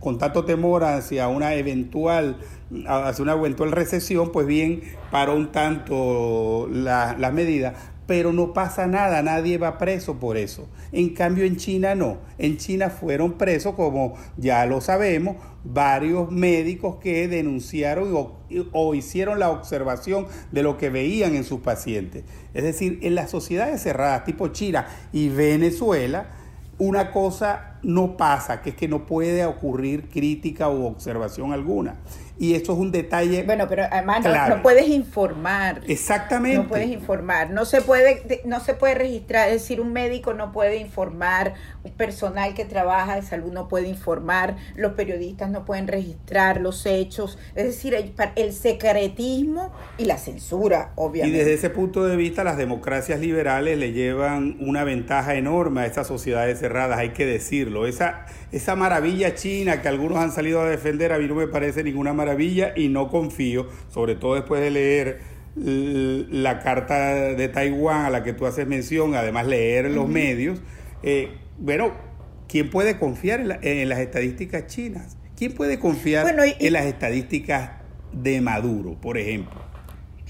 con 0.00 0.16
tanto 0.16 0.46
temor 0.46 0.84
hacia 0.84 1.28
una 1.28 1.54
eventual 1.54 2.38
hacia 2.88 3.22
una 3.22 3.34
eventual 3.34 3.70
recesión, 3.70 4.32
pues 4.32 4.46
bien 4.46 4.82
paró 5.12 5.36
un 5.36 5.52
tanto 5.52 6.68
las 6.72 7.18
la 7.18 7.30
medidas 7.30 7.74
pero 8.06 8.32
no 8.32 8.52
pasa 8.52 8.86
nada, 8.86 9.22
nadie 9.22 9.58
va 9.58 9.78
preso 9.78 10.18
por 10.18 10.36
eso. 10.36 10.68
En 10.92 11.10
cambio 11.10 11.44
en 11.44 11.56
China 11.56 11.94
no, 11.94 12.18
en 12.38 12.56
China 12.56 12.90
fueron 12.90 13.32
presos, 13.32 13.74
como 13.74 14.14
ya 14.36 14.64
lo 14.66 14.80
sabemos, 14.80 15.36
varios 15.64 16.30
médicos 16.30 16.96
que 16.96 17.26
denunciaron 17.26 18.14
o, 18.72 18.94
hicieron 18.94 19.40
la 19.40 19.50
observación 19.50 20.26
de 20.52 20.62
lo 20.62 20.78
que 20.78 20.90
veían 20.90 21.34
en 21.34 21.44
sus 21.44 21.60
pacientes. 21.60 22.24
Es 22.54 22.62
decir, 22.62 23.00
en 23.02 23.14
las 23.14 23.30
sociedades 23.30 23.82
cerradas 23.82 24.24
tipo 24.24 24.48
China 24.48 24.86
y 25.12 25.28
Venezuela, 25.28 26.28
una 26.78 27.10
cosa 27.10 27.78
no 27.82 28.16
pasa, 28.16 28.62
que 28.62 28.70
es 28.70 28.76
que 28.76 28.86
no 28.86 29.06
puede 29.06 29.44
ocurrir 29.46 30.08
crítica 30.08 30.68
u 30.68 30.86
observación 30.86 31.52
alguna. 31.52 31.96
Y 32.38 32.54
eso 32.54 32.72
es 32.74 32.78
un 32.78 32.92
detalle. 32.92 33.44
Bueno, 33.44 33.66
pero 33.68 33.84
además 33.90 34.22
no, 34.48 34.62
puedes 34.62 34.88
informar. 34.88 35.80
Exactamente. 35.88 36.58
No 36.58 36.68
puedes 36.68 36.88
informar. 36.88 37.50
No 37.50 37.64
se 37.64 37.80
puede, 37.80 38.42
no 38.44 38.60
se 38.60 38.74
puede 38.74 38.94
registrar. 38.94 39.48
Es 39.48 39.62
decir, 39.62 39.80
un 39.80 39.92
médico 39.92 40.34
no 40.34 40.52
puede 40.52 40.76
informar, 40.76 41.54
un 41.82 41.92
personal 41.92 42.52
que 42.52 42.66
trabaja 42.66 43.16
de 43.16 43.22
salud 43.22 43.52
no 43.52 43.68
puede 43.68 43.88
informar, 43.88 44.56
los 44.74 44.92
periodistas 44.92 45.50
no 45.50 45.64
pueden 45.64 45.88
registrar 45.88 46.60
los 46.60 46.84
hechos. 46.84 47.38
Es 47.54 47.64
decir, 47.64 47.94
el, 47.94 48.12
el 48.36 48.52
secretismo 48.52 49.72
y 49.96 50.04
la 50.04 50.18
censura, 50.18 50.92
obviamente. 50.96 51.36
Y 51.36 51.38
desde 51.38 51.54
ese 51.54 51.70
punto 51.70 52.04
de 52.04 52.16
vista, 52.16 52.44
las 52.44 52.58
democracias 52.58 53.18
liberales 53.18 53.78
le 53.78 53.92
llevan 53.92 54.58
una 54.60 54.84
ventaja 54.84 55.36
enorme 55.36 55.82
a 55.82 55.86
estas 55.86 56.06
sociedades 56.06 56.58
cerradas, 56.58 56.98
hay 56.98 57.10
que 57.10 57.24
decirlo. 57.24 57.86
Esa, 57.86 58.26
esa 58.52 58.76
maravilla 58.76 59.34
china 59.34 59.80
que 59.80 59.88
algunos 59.88 60.18
han 60.18 60.32
salido 60.32 60.60
a 60.60 60.68
defender, 60.68 61.12
a 61.12 61.18
mí 61.18 61.26
no 61.26 61.34
me 61.34 61.46
parece 61.46 61.82
ninguna 61.82 62.12
maravilla 62.12 62.25
y 62.76 62.88
no 62.88 63.08
confío, 63.08 63.68
sobre 63.88 64.14
todo 64.14 64.34
después 64.34 64.60
de 64.60 64.70
leer 64.70 65.20
la 65.56 66.60
carta 66.60 67.14
de 67.34 67.48
Taiwán 67.48 68.04
a 68.04 68.10
la 68.10 68.22
que 68.22 68.32
tú 68.32 68.46
haces 68.46 68.66
mención, 68.66 69.14
además 69.14 69.46
leer 69.46 69.90
los 69.90 70.08
medios. 70.08 70.60
Eh, 71.02 71.30
bueno, 71.58 71.92
¿quién 72.48 72.70
puede 72.70 72.98
confiar 72.98 73.60
en, 73.62 73.88
las 73.88 73.98
estadísticas 74.00 74.66
chinas? 74.66 75.16
¿Quién 75.36 75.54
puede 75.54 75.78
confiar 75.78 76.26
en 76.38 76.72
las 76.72 76.84
estadísticas 76.84 77.70
de 78.12 78.40
Maduro, 78.40 79.00
por 79.00 79.18
ejemplo? 79.18 79.60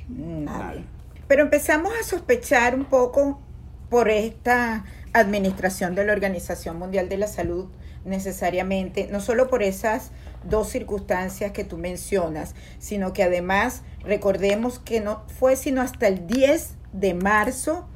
Nadie. 0.09 0.85
Pero 1.27 1.43
empezamos 1.43 1.93
a 2.01 2.05
sospechar 2.05 2.75
un 2.75 2.85
poco 2.85 3.41
por 3.89 4.09
esta 4.09 4.85
administración 5.13 5.95
de 5.95 6.05
la 6.05 6.13
Organización 6.13 6.79
Mundial 6.79 7.09
de 7.09 7.19
la 7.19 7.27
Salud 7.27 7.69
necesariamente, 8.05 9.09
no 9.11 9.21
solo 9.21 9.49
por 9.49 9.63
esas 9.63 10.13
dos 10.49 10.69
circunstancias 10.69 11.53
que 11.53 11.65
tú 11.65 11.79
mencionas, 11.79 12.55
sino 12.79 13.13
que 13.13 13.23
además 13.23 13.83
recordemos 14.01 14.79
que 14.79 15.01
no 15.01 15.23
fue 15.39 15.57
sino 15.57 15.81
hasta 15.81 16.09
el 16.09 16.27
10 16.27 16.75
de 16.93 17.15
marzo, 17.15 17.87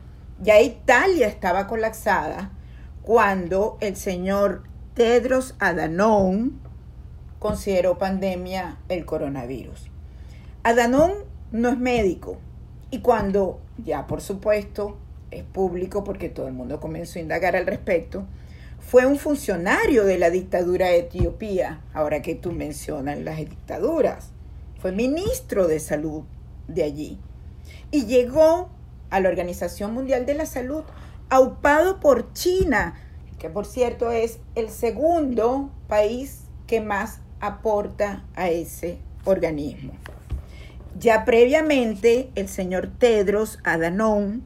ya 0.41 0.61
Italia 0.61 1.27
estaba 1.27 1.67
colapsada, 1.67 2.53
cuando 3.03 3.79
el 3.81 3.97
señor 3.97 4.65
Tedros 4.95 5.55
Adhanom 5.59 6.53
consideró 7.39 7.99
pandemia 7.99 8.77
el 8.89 9.05
coronavirus. 9.07 9.91
Adhanom 10.63 11.13
no 11.53 11.71
es 11.71 11.79
médico 11.79 12.39
y 12.91 13.01
cuando 13.01 13.61
ya 13.79 14.07
por 14.07 14.21
supuesto 14.21 14.99
es 15.31 15.45
público 15.45 16.05
porque 16.05 16.29
todo 16.29 16.49
el 16.49 16.53
mundo 16.53 16.81
comenzó 16.81 17.19
a 17.19 17.23
indagar 17.23 17.57
al 17.57 17.67
respecto, 17.67 18.27
fue 18.81 19.07
un 19.07 19.19
funcionario 19.19 20.05
de 20.05 20.19
la 20.19 20.31
dictadura 20.31 20.89
de 20.89 21.01
Etiopía, 21.01 21.81
ahora 21.93 22.23
que 22.23 22.35
tú 22.35 22.53
mencionas 22.53 23.19
las 23.19 23.39
dictaduras. 23.39 24.31
Fue 24.81 24.93
ministro 24.93 25.69
de 25.69 25.79
salud 25.79 26.25
de 26.67 26.83
allí. 26.83 27.19
Y 27.91 28.07
llegó 28.07 28.71
a 29.11 29.21
la 29.21 29.29
Organización 29.29 29.93
Mundial 29.93 30.27
de 30.27 30.35
la 30.35 30.47
Salud 30.47 30.83
aupado 31.29 32.01
por 32.01 32.33
China, 32.33 32.95
que 33.39 33.51
por 33.51 33.67
cierto 33.67 34.11
es 34.11 34.39
el 34.55 34.71
segundo 34.71 35.71
país 35.87 36.43
que 36.67 36.81
más 36.81 37.21
aporta 37.41 38.25
a 38.35 38.51
ese 38.51 38.99
organismo. 39.25 39.93
Ya 40.99 41.25
previamente 41.25 42.31
el 42.35 42.49
señor 42.49 42.91
Tedros 42.99 43.59
Adhanom 43.65 44.43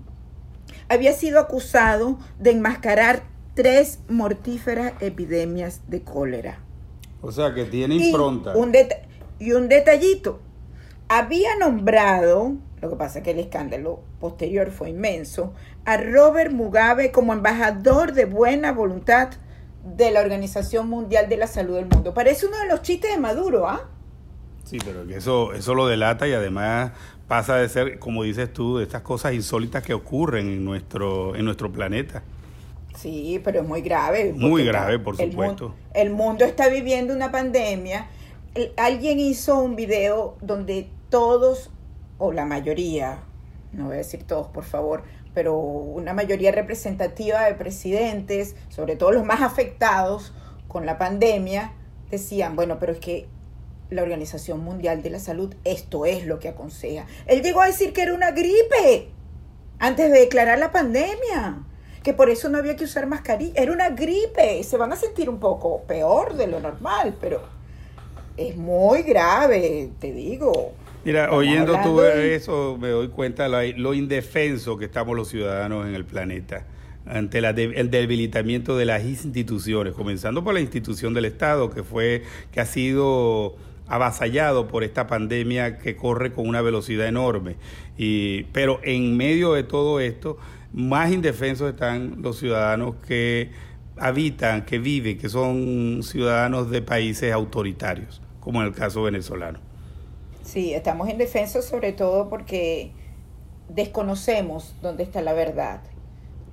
había 0.89 1.13
sido 1.13 1.41
acusado 1.41 2.19
de 2.39 2.51
enmascarar 2.51 3.34
tres 3.55 4.01
mortíferas 4.09 4.95
epidemias 5.01 5.83
de 5.89 6.03
cólera. 6.03 6.59
O 7.23 7.33
sea 7.33 7.55
que 7.55 7.65
tiene 7.65 7.95
impronta. 7.95 8.53
Y 8.55 8.59
un, 8.59 8.73
y 9.39 9.53
un 9.53 9.69
detallito, 9.69 10.41
había 11.09 11.57
nombrado, 11.57 12.55
lo 12.81 12.91
que 12.91 12.97
pasa 12.97 13.19
es 13.19 13.25
que 13.25 13.31
el 13.31 13.39
escándalo 13.39 14.01
posterior 14.21 14.71
fue 14.71 14.91
inmenso, 14.91 15.55
a 15.85 15.97
Robert 15.97 16.53
Mugabe 16.53 17.13
como 17.13 17.33
embajador 17.33 18.13
de 18.13 18.25
buena 18.25 18.73
voluntad 18.73 19.31
de 19.85 20.11
la 20.11 20.21
Organización 20.21 20.89
Mundial 20.89 21.29
de 21.29 21.37
la 21.37 21.47
Salud 21.47 21.77
del 21.77 21.87
Mundo. 21.87 22.15
Parece 22.15 22.47
uno 22.47 22.59
de 22.59 22.69
los 22.69 22.83
chistes 22.83 23.13
de 23.13 23.21
Maduro, 23.21 23.69
¿ah? 23.69 23.89
Sí, 24.65 24.79
pero 24.83 25.03
eso, 25.11 25.53
eso 25.53 25.75
lo 25.75 25.87
delata 25.87 26.27
y 26.27 26.33
además 26.33 26.93
pasa 27.29 27.57
de 27.57 27.69
ser, 27.69 27.99
como 27.99 28.23
dices 28.23 28.53
tú, 28.53 28.79
de 28.79 28.85
estas 28.85 29.03
cosas 29.03 29.35
insólitas 29.35 29.83
que 29.83 29.93
ocurren 29.93 30.49
en 30.49 30.65
nuestro, 30.65 31.37
en 31.37 31.45
nuestro 31.45 31.71
planeta. 31.71 32.23
Sí, 32.97 33.41
pero 33.43 33.61
es 33.61 33.67
muy 33.67 33.83
grave. 33.83 34.33
Muy 34.33 34.65
grave, 34.65 34.99
por 34.99 35.17
supuesto. 35.17 35.75
El, 35.93 36.11
mundo 36.11 36.45
está 36.45 36.69
viviendo 36.69 37.15
una 37.15 37.31
pandemia. 37.31 38.09
alguien 38.77 39.19
hizo 39.19 39.59
un 39.59 39.77
video 39.77 40.37
donde 40.41 40.89
todos, 41.11 41.71
o 42.19 42.33
la 42.33 42.45
mayoría, 42.45 43.19
no 43.73 43.87
voy 43.87 43.95
a 43.95 43.99
decir 43.99 44.25
todos, 44.25 44.49
por 44.49 44.65
favor, 44.65 45.03
pero 45.35 45.57
una 45.59 46.13
mayoría 46.13 46.53
representativa 46.53 47.45
de 47.45 47.55
presidentes, 47.55 48.55
sobre 48.69 48.97
todo 48.97 49.11
los 49.11 49.25
más 49.25 49.43
afectados 49.43 50.33
con 50.69 50.87
la 50.87 50.97
pandemia, 50.97 51.73
decían, 52.11 52.55
bueno, 52.55 52.79
pero 52.79 52.93
es 52.93 53.01
que 53.01 53.27
la 53.91 54.03
Organización 54.03 54.61
Mundial 54.61 55.03
de 55.03 55.11
la 55.11 55.19
Salud 55.19 55.55
esto 55.65 56.07
es 56.07 56.27
lo 56.27 56.39
que 56.39 56.49
aconseja. 56.49 57.07
Él 57.27 57.43
llegó 57.43 57.61
a 57.61 57.67
decir 57.67 57.93
que 57.93 58.03
era 58.03 58.15
una 58.15 58.31
gripe 58.31 59.11
antes 59.79 60.11
de 60.11 60.21
declarar 60.21 60.59
la 60.59 60.73
pandemia, 60.73 61.65
que 62.05 62.13
por 62.13 62.29
eso 62.29 62.51
no 62.51 62.59
había 62.59 62.77
que 62.77 62.85
usar 62.85 63.07
mascarilla, 63.07 63.61
era 63.61 63.73
una 63.73 63.89
gripe, 63.89 64.63
se 64.63 64.77
van 64.77 64.93
a 64.93 64.97
sentir 64.97 65.31
un 65.31 65.41
poco 65.41 65.83
peor 65.89 66.35
de 66.37 66.47
lo 66.47 66.61
normal, 66.61 67.17
pero 67.19 67.43
es 68.37 68.57
muy 68.57 69.03
grave, 69.03 69.91
te 69.99 70.13
digo. 70.13 70.73
Mira, 71.03 71.33
oyendo 71.33 71.81
tú 71.83 72.03
eso, 72.03 72.77
me 72.79 72.89
doy 72.89 73.09
cuenta 73.09 73.49
de 73.49 73.73
lo 73.73 73.95
indefenso 73.95 74.77
que 74.77 74.85
estamos 74.85 75.17
los 75.17 75.29
ciudadanos 75.29 75.87
en 75.87 75.95
el 75.95 76.05
planeta 76.05 76.67
ante 77.07 77.39
el 77.39 77.91
debilitamiento 77.91 78.77
de 78.77 78.85
las 78.85 79.05
instituciones, 79.05 79.95
comenzando 79.95 80.45
por 80.45 80.55
la 80.55 80.61
institución 80.61 81.15
del 81.15 81.27
Estado, 81.27 81.71
que 81.71 81.83
fue, 81.83 82.23
que 82.53 82.61
ha 82.61 82.67
sido 82.67 83.57
avasallado 83.87 84.69
por 84.69 84.85
esta 84.85 85.07
pandemia 85.07 85.79
que 85.79 85.97
corre 85.97 86.33
con 86.33 86.49
una 86.49 86.63
velocidad 86.63 87.07
enorme. 87.07 87.57
Y, 87.99 88.45
pero 88.53 88.81
en 88.83 89.17
medio 89.17 89.53
de 89.53 89.65
todo 89.65 90.01
esto, 90.01 90.39
más 90.75 91.11
indefensos 91.11 91.71
están 91.71 92.21
los 92.21 92.39
ciudadanos 92.39 92.97
que 93.07 93.51
habitan, 93.97 94.67
que 94.67 94.79
viven, 94.79 95.17
que 95.17 95.29
son 95.29 96.03
ciudadanos 96.03 96.71
de 96.71 96.83
países 96.83 97.33
autoritarios, 97.33 98.21
como 98.41 98.61
en 98.61 98.69
el 98.69 98.75
caso 98.75 99.03
venezolano. 99.03 99.61
Sí, 100.43 100.75
estamos 100.75 101.09
indefensos 101.09 101.65
sobre 101.65 101.93
todo 101.93 102.29
porque 102.29 102.93
desconocemos 103.69 104.75
dónde 104.83 105.05
está 105.05 105.23
la 105.23 105.33
verdad. 105.33 105.81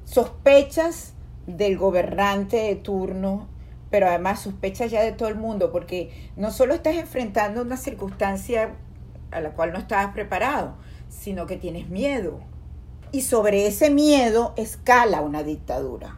Sospechas 0.06 1.14
del 1.48 1.78
gobernante 1.78 2.58
de 2.58 2.76
turno 2.76 3.50
pero 3.92 4.08
además 4.08 4.40
sospechas 4.40 4.90
ya 4.90 5.04
de 5.04 5.12
todo 5.12 5.28
el 5.28 5.36
mundo, 5.36 5.72
porque 5.72 6.32
no 6.38 6.50
solo 6.50 6.74
estás 6.74 6.96
enfrentando 6.96 7.62
una 7.62 7.78
circunstancia 7.78 8.72
a 9.30 9.42
la 9.42 9.52
cual 9.52 9.74
no 9.74 9.80
estabas 9.80 10.14
preparado, 10.14 10.78
sino 11.10 11.46
que 11.46 11.58
tienes 11.58 11.90
miedo. 11.90 12.40
Y 13.12 13.22
sobre 13.22 13.68
ese 13.68 13.90
miedo 13.90 14.54
escala 14.56 15.22
una 15.22 15.44
dictadura. 15.44 16.18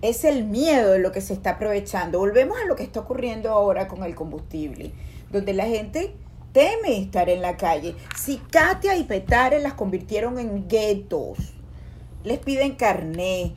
Es 0.00 0.24
el 0.24 0.44
miedo 0.44 0.92
de 0.92 1.00
lo 1.00 1.12
que 1.12 1.20
se 1.20 1.34
está 1.34 1.50
aprovechando. 1.50 2.18
Volvemos 2.18 2.56
a 2.58 2.66
lo 2.66 2.76
que 2.76 2.84
está 2.84 3.00
ocurriendo 3.00 3.50
ahora 3.50 3.88
con 3.88 4.02
el 4.04 4.14
combustible, 4.14 4.92
donde 5.30 5.52
la 5.52 5.66
gente 5.66 6.14
teme 6.52 6.98
estar 6.98 7.28
en 7.28 7.42
la 7.42 7.56
calle. 7.56 7.94
Si 8.16 8.38
Katia 8.38 8.96
y 8.96 9.04
Petare 9.04 9.60
las 9.60 9.74
convirtieron 9.74 10.38
en 10.38 10.68
guetos, 10.68 11.38
les 12.24 12.38
piden 12.38 12.76
carné, 12.76 13.54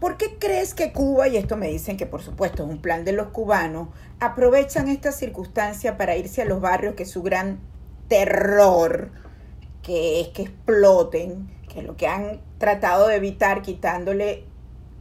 ¿Por 0.00 0.16
qué 0.16 0.38
crees 0.38 0.72
que 0.72 0.92
Cuba, 0.92 1.28
y 1.28 1.36
esto 1.36 1.58
me 1.58 1.68
dicen 1.68 1.98
que 1.98 2.06
por 2.06 2.22
supuesto 2.22 2.64
es 2.64 2.70
un 2.70 2.80
plan 2.80 3.04
de 3.04 3.12
los 3.12 3.28
cubanos, 3.28 3.88
aprovechan 4.18 4.88
esta 4.88 5.12
circunstancia 5.12 5.98
para 5.98 6.16
irse 6.16 6.40
a 6.40 6.46
los 6.46 6.62
barrios 6.62 6.94
que 6.94 7.02
es 7.02 7.10
su 7.10 7.22
gran 7.22 7.60
terror, 8.08 9.10
que 9.82 10.22
es 10.22 10.28
que 10.28 10.42
exploten, 10.42 11.50
que 11.72 11.82
lo 11.82 11.96
que 11.96 12.06
han 12.06 12.40
tratado 12.58 13.08
de 13.08 13.16
evitar 13.16 13.62
quitándole 13.62 14.44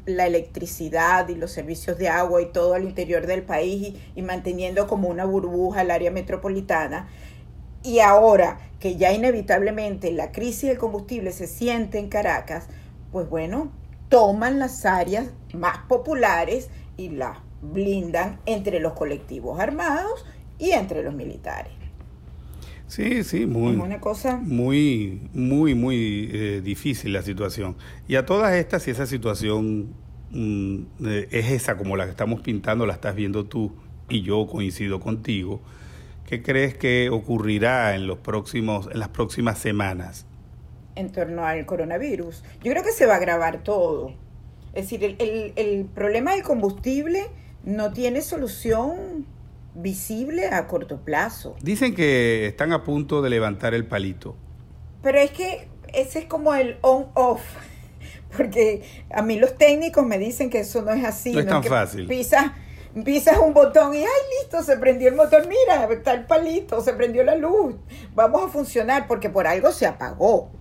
la 0.05 0.27
electricidad 0.27 1.27
y 1.29 1.35
los 1.35 1.51
servicios 1.51 1.97
de 1.97 2.09
agua 2.09 2.41
y 2.41 2.47
todo 2.47 2.73
al 2.73 2.83
interior 2.83 3.27
del 3.27 3.43
país 3.43 3.93
y, 3.93 4.01
y 4.15 4.21
manteniendo 4.21 4.87
como 4.87 5.09
una 5.09 5.25
burbuja 5.25 5.81
el 5.81 5.91
área 5.91 6.11
metropolitana? 6.11 7.07
Y 7.83 7.99
ahora 7.99 8.59
que 8.79 8.97
ya 8.97 9.11
inevitablemente 9.11 10.11
la 10.11 10.31
crisis 10.31 10.69
del 10.69 10.77
combustible 10.77 11.31
se 11.31 11.47
siente 11.47 11.97
en 11.97 12.09
Caracas, 12.09 12.67
pues 13.11 13.29
bueno, 13.29 13.71
toman 14.09 14.59
las 14.59 14.85
áreas 14.85 15.27
más 15.53 15.79
populares 15.87 16.69
y 16.97 17.09
las 17.09 17.37
blindan 17.61 18.39
entre 18.45 18.79
los 18.79 18.93
colectivos 18.93 19.59
armados 19.59 20.25
y 20.57 20.71
entre 20.71 21.03
los 21.03 21.13
militares. 21.13 21.78
Sí, 22.89 23.23
sí, 23.23 23.45
muy, 23.45 23.75
una 23.75 24.01
cosa... 24.01 24.37
muy, 24.37 25.29
muy, 25.33 25.75
muy 25.75 26.29
eh, 26.33 26.61
difícil 26.61 27.13
la 27.13 27.21
situación. 27.21 27.77
Y 28.07 28.15
a 28.15 28.25
todas 28.25 28.53
estas, 28.53 28.83
si 28.83 28.91
esa 28.91 29.05
situación 29.05 29.93
mm, 30.31 30.81
eh, 31.05 31.27
es 31.31 31.51
esa 31.51 31.77
como 31.77 31.95
la 31.95 32.03
que 32.03 32.11
estamos 32.11 32.41
pintando, 32.41 32.85
la 32.85 32.93
estás 32.93 33.15
viendo 33.15 33.45
tú 33.45 33.73
y 34.09 34.23
yo 34.23 34.45
coincido 34.47 34.99
contigo, 34.99 35.61
¿qué 36.27 36.43
crees 36.43 36.75
que 36.75 37.09
ocurrirá 37.09 37.95
en 37.95 38.07
los 38.07 38.17
próximos, 38.17 38.89
en 38.91 38.99
las 38.99 39.09
próximas 39.09 39.57
semanas? 39.59 40.25
en 40.99 41.11
torno 41.11 41.45
al 41.45 41.65
coronavirus. 41.65 42.43
Yo 42.61 42.71
creo 42.71 42.83
que 42.83 42.91
se 42.91 43.05
va 43.05 43.13
a 43.13 43.17
agravar 43.17 43.63
todo. 43.63 44.13
Es 44.73 44.89
decir, 44.89 45.15
el, 45.17 45.85
problema 45.95 46.33
del 46.33 46.43
combustible 46.43 47.27
no 47.63 47.91
tiene 47.91 48.21
solución 48.21 49.25
visible 49.75 50.47
a 50.47 50.67
corto 50.67 50.97
plazo. 50.97 51.55
Dicen 51.61 51.95
que 51.95 52.47
están 52.47 52.73
a 52.73 52.83
punto 52.83 53.21
de 53.21 53.29
levantar 53.29 53.73
el 53.73 53.85
palito. 53.85 54.35
Pero 55.01 55.19
es 55.19 55.31
que 55.31 55.67
ese 55.93 56.19
es 56.19 56.25
como 56.25 56.53
el 56.53 56.77
on-off. 56.81 57.41
Porque 58.37 58.83
a 59.11 59.21
mí 59.21 59.39
los 59.39 59.57
técnicos 59.57 60.05
me 60.05 60.17
dicen 60.17 60.49
que 60.49 60.59
eso 60.59 60.81
no 60.81 60.91
es 60.91 61.03
así. 61.03 61.31
No 61.31 61.39
es 61.39 61.47
tan 61.47 61.63
fácil. 61.63 62.07
Pisas, 62.07 62.51
pisas 63.03 63.37
un 63.39 63.53
botón 63.53 63.95
y 63.95 63.99
¡ay, 63.99 64.05
listo! 64.41 64.61
Se 64.63 64.77
prendió 64.77 65.09
el 65.09 65.15
motor. 65.15 65.47
Mira, 65.47 65.91
está 65.91 66.13
el 66.13 66.25
palito, 66.25 66.81
se 66.81 66.93
prendió 66.93 67.23
la 67.23 67.35
luz. 67.35 67.75
Vamos 68.13 68.43
a 68.43 68.47
funcionar 68.49 69.07
porque 69.07 69.29
por 69.29 69.47
algo 69.47 69.71
se 69.71 69.85
apagó. 69.85 70.51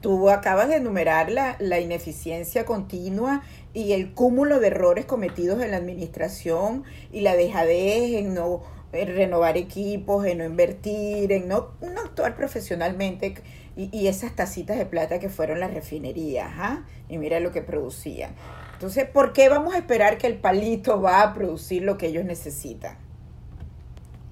Tú 0.00 0.30
acabas 0.30 0.68
de 0.68 0.76
enumerar 0.76 1.30
la, 1.30 1.56
la, 1.58 1.80
ineficiencia 1.80 2.64
continua 2.64 3.42
y 3.72 3.92
el 3.92 4.12
cúmulo 4.12 4.60
de 4.60 4.68
errores 4.68 5.04
cometidos 5.06 5.62
en 5.62 5.70
la 5.70 5.78
administración 5.78 6.84
y 7.12 7.22
la 7.22 7.34
dejadez 7.34 8.14
en 8.14 8.34
no 8.34 8.62
renovar 8.92 9.56
equipos, 9.56 10.24
en 10.24 10.38
no 10.38 10.44
invertir, 10.44 11.32
en 11.32 11.48
no, 11.48 11.72
actuar 12.04 12.36
profesionalmente 12.36 13.34
y, 13.76 14.06
esas 14.06 14.34
tacitas 14.34 14.78
de 14.78 14.86
plata 14.86 15.18
que 15.18 15.28
fueron 15.28 15.60
las 15.60 15.74
refinerías, 15.74 16.50
¿ah? 16.56 16.84
y 17.08 17.18
mira 17.18 17.40
lo 17.40 17.52
que 17.52 17.60
producían. 17.60 18.34
Entonces, 18.72 19.06
¿por 19.06 19.32
qué 19.32 19.48
vamos 19.48 19.74
a 19.74 19.78
esperar 19.78 20.16
que 20.16 20.26
el 20.26 20.38
palito 20.38 21.00
va 21.00 21.22
a 21.22 21.34
producir 21.34 21.82
lo 21.82 21.98
que 21.98 22.06
ellos 22.06 22.24
necesitan? 22.24 22.98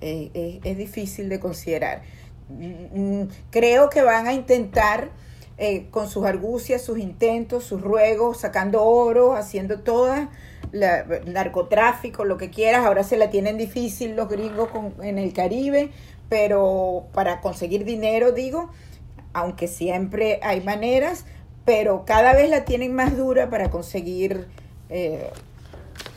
es 0.00 0.76
difícil 0.76 1.30
de 1.30 1.40
considerar. 1.40 2.02
Mm, 2.50 3.22
mm, 3.22 3.28
creo 3.50 3.88
que 3.88 4.02
van 4.02 4.26
a 4.26 4.34
intentar 4.34 5.08
eh, 5.56 5.86
con 5.90 6.08
sus 6.08 6.24
argucias, 6.24 6.82
sus 6.82 6.98
intentos, 6.98 7.64
sus 7.64 7.80
ruegos, 7.80 8.38
sacando 8.38 8.82
oro, 8.82 9.34
haciendo 9.34 9.80
toda 9.80 10.30
la, 10.72 11.04
narcotráfico, 11.26 12.24
lo 12.24 12.36
que 12.36 12.50
quieras. 12.50 12.84
Ahora 12.84 13.04
se 13.04 13.16
la 13.16 13.30
tienen 13.30 13.56
difícil 13.56 14.16
los 14.16 14.28
gringos 14.28 14.70
en 15.00 15.18
el 15.18 15.32
Caribe, 15.32 15.90
pero 16.28 17.06
para 17.12 17.40
conseguir 17.40 17.84
dinero, 17.84 18.32
digo, 18.32 18.70
aunque 19.32 19.68
siempre 19.68 20.40
hay 20.42 20.60
maneras, 20.60 21.24
pero 21.64 22.04
cada 22.04 22.34
vez 22.34 22.50
la 22.50 22.64
tienen 22.64 22.92
más 22.92 23.16
dura 23.16 23.48
para 23.48 23.70
conseguir 23.70 24.48
eh, 24.88 25.30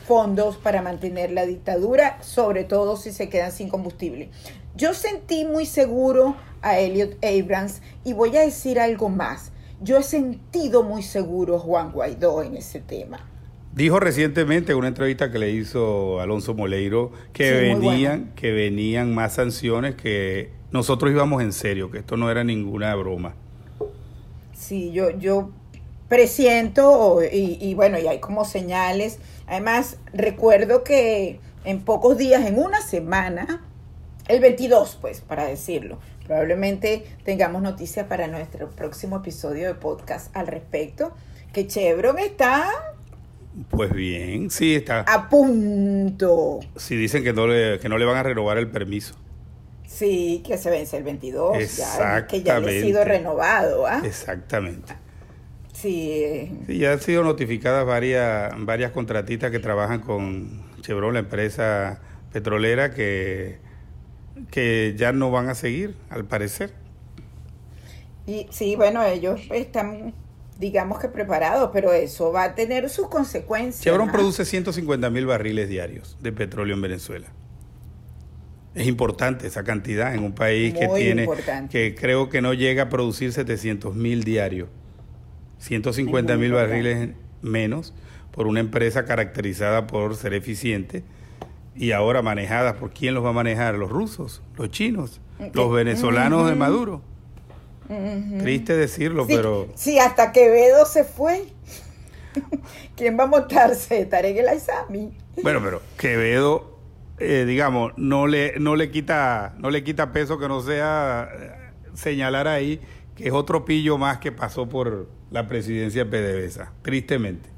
fondos 0.06 0.56
para 0.56 0.82
mantener 0.82 1.30
la 1.30 1.46
dictadura, 1.46 2.20
sobre 2.22 2.64
todo 2.64 2.96
si 2.96 3.12
se 3.12 3.28
quedan 3.28 3.52
sin 3.52 3.68
combustible. 3.68 4.30
Yo 4.74 4.94
sentí 4.94 5.44
muy 5.44 5.66
seguro 5.66 6.34
a 6.62 6.78
Elliot 6.78 7.16
Abrams 7.24 7.82
y 8.04 8.12
voy 8.12 8.36
a 8.36 8.40
decir 8.40 8.78
algo 8.78 9.08
más. 9.08 9.52
Yo 9.80 9.96
he 9.98 10.02
sentido 10.02 10.82
muy 10.82 11.02
seguro 11.02 11.56
a 11.56 11.58
Juan 11.60 11.92
Guaidó 11.92 12.42
en 12.42 12.56
ese 12.56 12.80
tema. 12.80 13.20
Dijo 13.74 14.00
recientemente 14.00 14.72
en 14.72 14.78
una 14.78 14.88
entrevista 14.88 15.30
que 15.30 15.38
le 15.38 15.50
hizo 15.50 16.20
Alonso 16.20 16.54
Moleiro 16.54 17.12
que 17.32 17.52
venían, 17.52 18.32
que 18.34 18.50
venían 18.50 19.14
más 19.14 19.34
sanciones, 19.34 19.94
que 19.94 20.50
nosotros 20.72 21.12
íbamos 21.12 21.42
en 21.42 21.52
serio, 21.52 21.90
que 21.90 21.98
esto 21.98 22.16
no 22.16 22.30
era 22.30 22.42
ninguna 22.42 22.94
broma. 22.96 23.34
Sí, 24.52 24.90
yo, 24.90 25.10
yo 25.10 25.50
presiento 26.08 27.20
y, 27.22 27.58
y 27.60 27.74
bueno, 27.74 27.98
y 27.98 28.08
hay 28.08 28.18
como 28.18 28.44
señales. 28.44 29.20
Además, 29.46 29.98
recuerdo 30.12 30.82
que 30.82 31.38
en 31.64 31.80
pocos 31.80 32.16
días, 32.16 32.46
en 32.46 32.58
una 32.58 32.80
semana, 32.80 33.62
el 34.26 34.40
22, 34.40 34.98
pues, 35.00 35.20
para 35.20 35.46
decirlo, 35.46 35.98
probablemente 36.28 37.04
tengamos 37.24 37.62
noticias 37.62 38.06
para 38.06 38.28
nuestro 38.28 38.68
próximo 38.70 39.16
episodio 39.16 39.66
de 39.66 39.74
podcast 39.74 40.34
al 40.36 40.46
respecto, 40.46 41.12
que 41.52 41.66
Chevron 41.66 42.18
está 42.18 42.70
pues 43.70 43.92
bien, 43.92 44.50
sí 44.50 44.76
está. 44.76 45.00
A 45.00 45.28
punto. 45.28 46.60
Sí, 46.76 46.96
dicen 46.96 47.24
que 47.24 47.32
no 47.32 47.48
le, 47.48 47.80
que 47.80 47.88
no 47.88 47.98
le 47.98 48.04
van 48.04 48.16
a 48.16 48.22
renovar 48.22 48.56
el 48.58 48.70
permiso. 48.70 49.16
Sí, 49.84 50.42
que 50.46 50.58
se 50.58 50.70
vence 50.70 50.96
el 50.96 51.02
22, 51.02 51.76
ya, 51.76 52.26
que 52.26 52.42
ya 52.42 52.60
le 52.60 52.78
ha 52.78 52.82
sido 52.82 53.04
renovado. 53.04 53.86
¿ah? 53.86 54.00
Exactamente. 54.04 54.92
Sí. 55.72 56.52
sí. 56.66 56.78
ya 56.78 56.92
han 56.92 57.00
sido 57.00 57.24
notificadas 57.24 57.84
varias, 57.84 58.52
varias 58.58 58.92
contratistas 58.92 59.50
que 59.50 59.58
trabajan 59.58 60.00
con 60.00 60.62
Chevron, 60.82 61.14
la 61.14 61.20
empresa 61.20 62.00
petrolera, 62.32 62.92
que, 62.92 63.58
que 64.50 64.94
ya 64.96 65.12
no 65.12 65.30
van 65.30 65.48
a 65.48 65.54
seguir, 65.54 65.96
al 66.10 66.24
parecer. 66.24 66.72
Y 68.26 68.46
sí, 68.50 68.76
bueno, 68.76 69.02
ellos 69.04 69.40
están 69.50 70.14
digamos 70.58 70.98
que 70.98 71.08
preparado, 71.08 71.70
pero 71.70 71.92
eso 71.92 72.32
va 72.32 72.44
a 72.44 72.54
tener 72.54 72.90
sus 72.90 73.08
consecuencias. 73.08 73.82
Chevron 73.82 74.10
produce 74.10 74.44
150 74.44 75.08
mil 75.10 75.26
barriles 75.26 75.68
diarios 75.68 76.16
de 76.20 76.32
petróleo 76.32 76.74
en 76.74 76.82
Venezuela. 76.82 77.28
Es 78.74 78.86
importante 78.86 79.46
esa 79.46 79.64
cantidad 79.64 80.14
en 80.14 80.24
un 80.24 80.32
país 80.32 80.74
que 80.74 80.88
tiene, 80.88 81.28
que 81.70 81.94
creo 81.94 82.28
que 82.28 82.42
no 82.42 82.54
llega 82.54 82.84
a 82.84 82.88
producir 82.88 83.32
700 83.32 83.94
mil 83.94 84.24
diarios. 84.24 84.68
150 85.58 86.36
mil 86.36 86.52
barriles 86.52 87.10
menos 87.40 87.94
por 88.30 88.46
una 88.46 88.60
empresa 88.60 89.04
caracterizada 89.04 89.86
por 89.86 90.14
ser 90.16 90.34
eficiente 90.34 91.02
y 91.74 91.92
ahora 91.92 92.22
manejada 92.22 92.74
por 92.74 92.90
quién 92.90 93.14
los 93.14 93.24
va 93.24 93.30
a 93.30 93.32
manejar, 93.32 93.74
los 93.74 93.90
rusos, 93.90 94.42
los 94.56 94.70
chinos, 94.70 95.20
los 95.52 95.72
venezolanos 95.72 96.48
de 96.48 96.54
Maduro. 96.56 97.02
Triste 98.40 98.76
decirlo, 98.76 99.26
pero... 99.26 99.68
Sí, 99.74 99.98
hasta 99.98 100.32
Quevedo 100.32 100.84
se 100.84 101.04
fue. 101.04 101.46
¿Quién 102.96 103.18
va 103.18 103.24
a 103.24 103.26
montarse? 103.26 104.04
Tarek 104.04 104.36
el 104.36 104.48
Aizami. 104.48 105.16
Bueno, 105.42 105.60
pero 105.62 105.80
Quevedo, 105.96 106.78
eh, 107.18 107.44
digamos, 107.46 107.92
no 107.96 108.26
le, 108.26 108.58
no, 108.58 108.76
le 108.76 108.90
quita, 108.90 109.54
no 109.58 109.70
le 109.70 109.84
quita 109.84 110.12
peso 110.12 110.38
que 110.38 110.48
no 110.48 110.60
sea 110.60 111.30
eh, 111.32 111.70
señalar 111.94 112.46
ahí 112.46 112.80
que 113.18 113.26
es 113.26 113.32
otro 113.32 113.64
pillo 113.64 113.98
más 113.98 114.18
que 114.18 114.30
pasó 114.30 114.68
por 114.68 115.08
la 115.32 115.48
presidencia 115.48 116.04
de 116.04 116.10
PDVSA, 116.10 116.72
tristemente. 116.82 117.50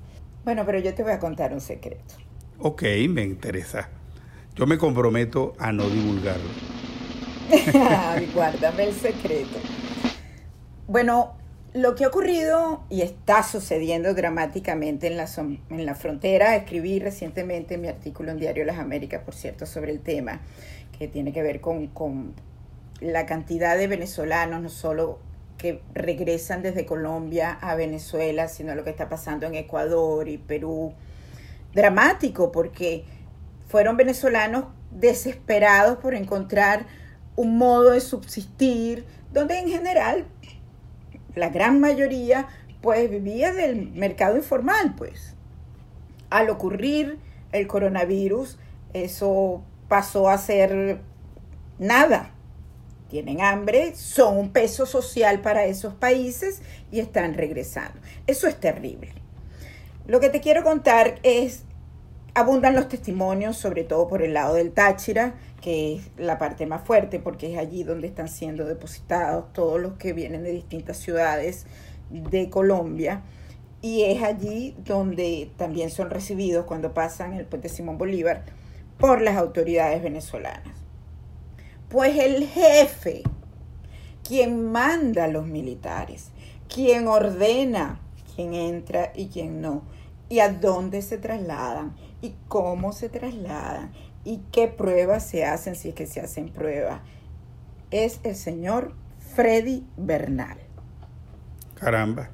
Bueno, 0.42 0.64
pero 0.64 0.78
yo 0.78 0.94
te 0.94 1.02
voy 1.02 1.12
a 1.12 1.18
contar 1.18 1.52
un 1.52 1.60
secreto. 1.60 2.14
Ok, 2.58 2.82
me 3.10 3.22
interesa. 3.22 3.90
Yo 4.56 4.66
me 4.66 4.78
comprometo 4.78 5.54
a 5.58 5.72
no 5.72 5.88
divulgarlo. 5.88 6.48
guárdame 8.34 8.84
el 8.84 8.94
secreto. 8.94 9.58
Bueno, 10.86 11.34
lo 11.72 11.94
que 11.94 12.04
ha 12.04 12.08
ocurrido 12.08 12.82
y 12.90 13.02
está 13.02 13.42
sucediendo 13.42 14.12
dramáticamente 14.14 15.06
en 15.06 15.16
la, 15.16 15.28
en 15.36 15.86
la 15.86 15.94
frontera, 15.94 16.56
escribí 16.56 16.98
recientemente 16.98 17.78
mi 17.78 17.88
artículo 17.88 18.32
en 18.32 18.38
Diario 18.38 18.64
Las 18.64 18.78
Américas, 18.78 19.22
por 19.22 19.34
cierto, 19.34 19.66
sobre 19.66 19.92
el 19.92 20.00
tema, 20.00 20.40
que 20.98 21.06
tiene 21.06 21.32
que 21.32 21.42
ver 21.42 21.60
con, 21.60 21.86
con 21.88 22.34
la 23.00 23.24
cantidad 23.24 23.78
de 23.78 23.86
venezolanos, 23.86 24.60
no 24.60 24.68
solo 24.68 25.20
que 25.58 25.82
regresan 25.94 26.62
desde 26.62 26.86
Colombia 26.86 27.52
a 27.60 27.74
Venezuela, 27.74 28.48
sino 28.48 28.74
lo 28.74 28.82
que 28.82 28.90
está 28.90 29.08
pasando 29.08 29.46
en 29.46 29.54
Ecuador 29.54 30.28
y 30.28 30.38
Perú. 30.38 30.92
Dramático, 31.74 32.50
porque 32.50 33.04
fueron 33.70 33.96
venezolanos 33.96 34.64
desesperados 34.90 35.98
por 35.98 36.14
encontrar 36.14 36.86
un 37.36 37.56
modo 37.56 37.90
de 37.90 38.00
subsistir, 38.00 39.06
donde 39.32 39.60
en 39.60 39.68
general 39.68 40.26
la 41.36 41.50
gran 41.50 41.78
mayoría, 41.78 42.48
pues 42.80 43.08
vivía 43.08 43.52
del 43.52 43.92
mercado 43.92 44.36
informal, 44.36 44.96
pues. 44.96 45.36
Al 46.30 46.50
ocurrir 46.50 47.20
el 47.52 47.68
coronavirus, 47.68 48.58
eso 48.92 49.62
pasó 49.86 50.28
a 50.28 50.38
ser 50.38 51.00
nada. 51.78 52.32
Tienen 53.08 53.40
hambre, 53.40 53.94
son 53.94 54.36
un 54.36 54.50
peso 54.50 54.84
social 54.84 55.42
para 55.42 55.64
esos 55.64 55.94
países 55.94 56.60
y 56.90 56.98
están 56.98 57.34
regresando. 57.34 58.00
Eso 58.26 58.48
es 58.48 58.58
terrible. 58.58 59.12
Lo 60.08 60.18
que 60.18 60.28
te 60.28 60.40
quiero 60.40 60.64
contar 60.64 61.20
es, 61.22 61.64
abundan 62.34 62.74
los 62.74 62.88
testimonios, 62.88 63.56
sobre 63.56 63.84
todo 63.84 64.08
por 64.08 64.22
el 64.22 64.34
lado 64.34 64.54
del 64.54 64.72
Táchira, 64.72 65.34
que 65.60 65.96
es 65.96 66.10
la 66.16 66.38
parte 66.38 66.66
más 66.66 66.82
fuerte 66.82 67.18
porque 67.18 67.52
es 67.52 67.58
allí 67.58 67.82
donde 67.82 68.06
están 68.08 68.28
siendo 68.28 68.64
depositados 68.64 69.52
todos 69.52 69.80
los 69.80 69.94
que 69.94 70.12
vienen 70.12 70.42
de 70.42 70.52
distintas 70.52 70.96
ciudades 70.96 71.66
de 72.10 72.50
Colombia 72.50 73.22
y 73.82 74.02
es 74.02 74.22
allí 74.22 74.76
donde 74.84 75.50
también 75.56 75.90
son 75.90 76.10
recibidos 76.10 76.66
cuando 76.66 76.92
pasan 76.92 77.34
el 77.34 77.46
puente 77.46 77.68
Simón 77.68 77.98
Bolívar 77.98 78.44
por 78.98 79.22
las 79.22 79.36
autoridades 79.36 80.02
venezolanas. 80.02 80.74
Pues 81.88 82.16
el 82.18 82.46
jefe, 82.46 83.22
quien 84.26 84.70
manda 84.70 85.24
a 85.24 85.28
los 85.28 85.46
militares, 85.46 86.30
quien 86.72 87.08
ordena 87.08 88.00
quién 88.34 88.54
entra 88.54 89.12
y 89.14 89.26
quién 89.28 89.60
no, 89.60 89.82
y 90.28 90.38
a 90.40 90.50
dónde 90.50 91.02
se 91.02 91.18
trasladan 91.18 91.96
y 92.22 92.34
cómo 92.48 92.92
se 92.92 93.08
trasladan 93.08 93.92
y 94.24 94.42
qué 94.52 94.68
pruebas 94.68 95.26
se 95.26 95.44
hacen 95.44 95.74
si 95.76 95.90
es 95.90 95.94
que 95.94 96.06
se 96.06 96.20
hacen 96.20 96.50
pruebas. 96.50 97.00
Es 97.90 98.20
el 98.22 98.36
señor 98.36 98.94
Freddy 99.34 99.84
Bernal. 99.96 100.58
Caramba. 101.74 102.30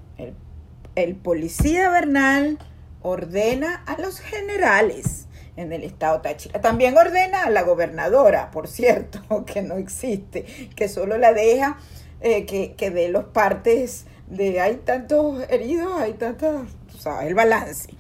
El, 0.97 1.15
policía 1.15 1.91
Bernal 1.91 2.59
ordena 3.03 3.85
a 3.87 4.01
los 4.01 4.21
generales 4.21 5.27
en 5.57 5.73
el 5.73 5.85
estado 5.85 6.21
Táchira. 6.21 6.61
También 6.61 6.97
ordena 6.97 7.45
a 7.45 7.51
la 7.51 7.63
gobernadora, 7.63 8.51
por 8.51 8.67
cierto, 8.67 9.45
que 9.47 9.63
no 9.63 9.77
existe, 9.77 10.45
que 10.75 10.89
solo 10.89 11.19
la 11.19 11.33
deja 11.33 11.79
eh, 12.21 12.47
que, 12.47 12.75
que 12.75 12.91
dé 12.91 13.09
los 13.09 13.25
partes 13.25 14.07
de 14.27 14.61
hay 14.61 14.77
tantos 14.77 15.45
heridos, 15.51 15.93
hay 16.01 16.15
tantos, 16.15 16.67
o 16.95 16.99
sea, 16.99 17.27
el 17.27 17.35
balance. 17.35 17.91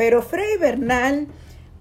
Pero 0.00 0.22
Freddy 0.22 0.56
Bernal 0.56 1.26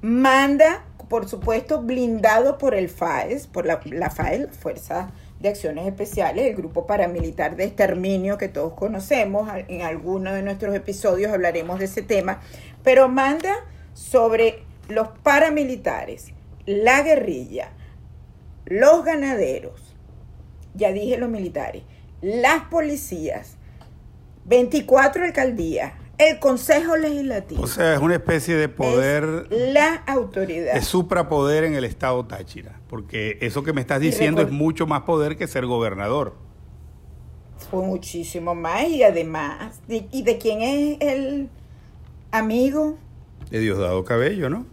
manda 0.02 0.84
por 1.08 1.30
supuesto, 1.30 1.82
blindado 1.82 2.58
por 2.58 2.76
el 2.76 2.90
FAES, 2.90 3.48
por 3.48 3.66
la, 3.66 3.80
la 3.86 4.10
FAES, 4.10 4.50
Fuerza 4.58 5.10
de 5.40 5.48
Acciones 5.48 5.88
Especiales, 5.88 6.46
el 6.46 6.56
grupo 6.56 6.86
paramilitar 6.86 7.56
de 7.56 7.64
exterminio 7.64 8.38
que 8.38 8.50
todos 8.50 8.74
conocemos. 8.74 9.50
En 9.70 9.84
alguno 9.84 10.34
de 10.34 10.44
nuestros 10.44 10.76
episodios 10.76 11.32
hablaremos 11.32 11.80
de 11.80 11.86
ese 11.86 12.02
tema, 12.02 12.42
pero 12.84 13.08
manda 13.08 13.56
sobre 13.94 14.64
los 14.90 15.08
paramilitares, 15.24 16.34
la 16.66 17.02
guerrilla, 17.04 17.72
los 18.66 19.06
ganaderos, 19.06 19.96
ya 20.76 20.92
dije 20.92 21.18
los 21.18 21.30
militares, 21.30 21.84
las 22.22 22.66
policías, 22.66 23.56
24 24.44 25.24
alcaldías, 25.24 25.94
el 26.20 26.38
Consejo 26.40 26.98
Legislativo. 26.98 27.64
O 27.64 27.68
sea, 27.68 27.96
es 27.96 28.00
una 28.00 28.16
especie 28.16 28.56
de 28.56 28.70
poder. 28.70 29.48
la 29.50 29.96
autoridad. 30.06 30.76
Es 30.76 30.86
suprapoder 30.86 31.64
en 31.64 31.74
el 31.74 31.86
Estado 31.86 32.26
Táchira. 32.26 32.80
Porque 32.88 33.38
eso 33.42 33.64
que 33.64 33.74
me 33.74 33.82
estás 33.82 34.02
diciendo 34.02 34.42
es 34.42 34.52
mucho 34.52 34.86
más 34.86 35.02
poder 35.02 35.38
que 35.38 35.48
ser 35.48 35.66
gobernador. 35.66 36.36
Fue 37.72 37.84
muchísimo 37.84 38.54
más. 38.54 38.88
Y 38.90 39.04
además, 39.04 39.80
¿y 39.88 40.22
de 40.24 40.38
quién 40.38 40.62
es 40.62 40.98
el 41.00 41.50
amigo? 42.32 42.98
De 43.50 43.60
Diosdado 43.60 44.04
Cabello, 44.04 44.50
¿no? 44.50 44.66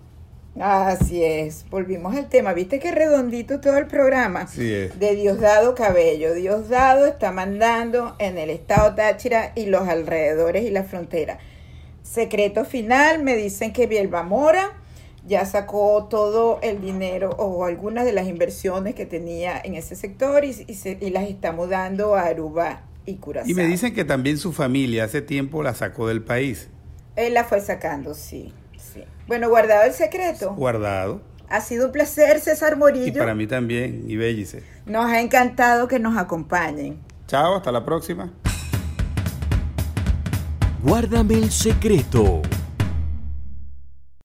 Así 0.60 1.22
es, 1.22 1.66
volvimos 1.68 2.16
al 2.16 2.28
tema. 2.28 2.54
¿Viste 2.54 2.78
qué 2.78 2.90
redondito 2.90 3.60
todo 3.60 3.76
el 3.76 3.86
programa? 3.86 4.46
Sí 4.46 4.72
es. 4.72 4.98
De 4.98 5.14
Diosdado 5.14 5.74
Cabello. 5.74 6.32
Diosdado 6.32 7.06
está 7.06 7.30
mandando 7.30 8.16
en 8.18 8.38
el 8.38 8.48
estado 8.48 8.94
Táchira 8.94 9.52
y 9.54 9.66
los 9.66 9.86
alrededores 9.86 10.64
y 10.64 10.70
la 10.70 10.84
frontera. 10.84 11.38
Secreto 12.02 12.64
final, 12.64 13.22
me 13.22 13.36
dicen 13.36 13.72
que 13.72 13.86
Bielba 13.86 14.22
Mora 14.22 14.72
ya 15.26 15.44
sacó 15.44 16.06
todo 16.08 16.60
el 16.62 16.80
dinero 16.80 17.30
o 17.38 17.64
algunas 17.64 18.04
de 18.04 18.12
las 18.12 18.26
inversiones 18.26 18.94
que 18.94 19.04
tenía 19.04 19.60
en 19.62 19.74
ese 19.74 19.94
sector 19.94 20.44
y, 20.44 20.54
y 21.00 21.10
las 21.10 21.28
está 21.28 21.52
mudando 21.52 22.14
a 22.14 22.22
Aruba 22.22 22.82
y 23.04 23.16
Curazao. 23.16 23.50
Y 23.50 23.54
me 23.54 23.66
dicen 23.66 23.92
que 23.92 24.04
también 24.04 24.38
su 24.38 24.52
familia 24.52 25.04
hace 25.04 25.20
tiempo 25.20 25.62
la 25.62 25.74
sacó 25.74 26.08
del 26.08 26.22
país. 26.22 26.68
Él 27.16 27.34
la 27.34 27.44
fue 27.44 27.60
sacando, 27.60 28.14
sí. 28.14 28.52
Bueno, 29.26 29.48
guardado 29.48 29.82
el 29.84 29.92
secreto. 29.92 30.54
Guardado. 30.54 31.20
Ha 31.48 31.60
sido 31.60 31.86
un 31.86 31.92
placer, 31.92 32.40
César 32.40 32.76
Morillo. 32.76 33.06
Y 33.06 33.12
para 33.12 33.34
mí 33.34 33.46
también, 33.46 34.04
y 34.08 34.16
Bellice. 34.16 34.62
Nos 34.84 35.06
ha 35.06 35.20
encantado 35.20 35.88
que 35.88 35.98
nos 35.98 36.16
acompañen. 36.16 36.98
Chao, 37.26 37.56
hasta 37.56 37.72
la 37.72 37.84
próxima. 37.84 38.32
Guárdame 40.82 41.34
el 41.34 41.50
secreto. 41.50 42.42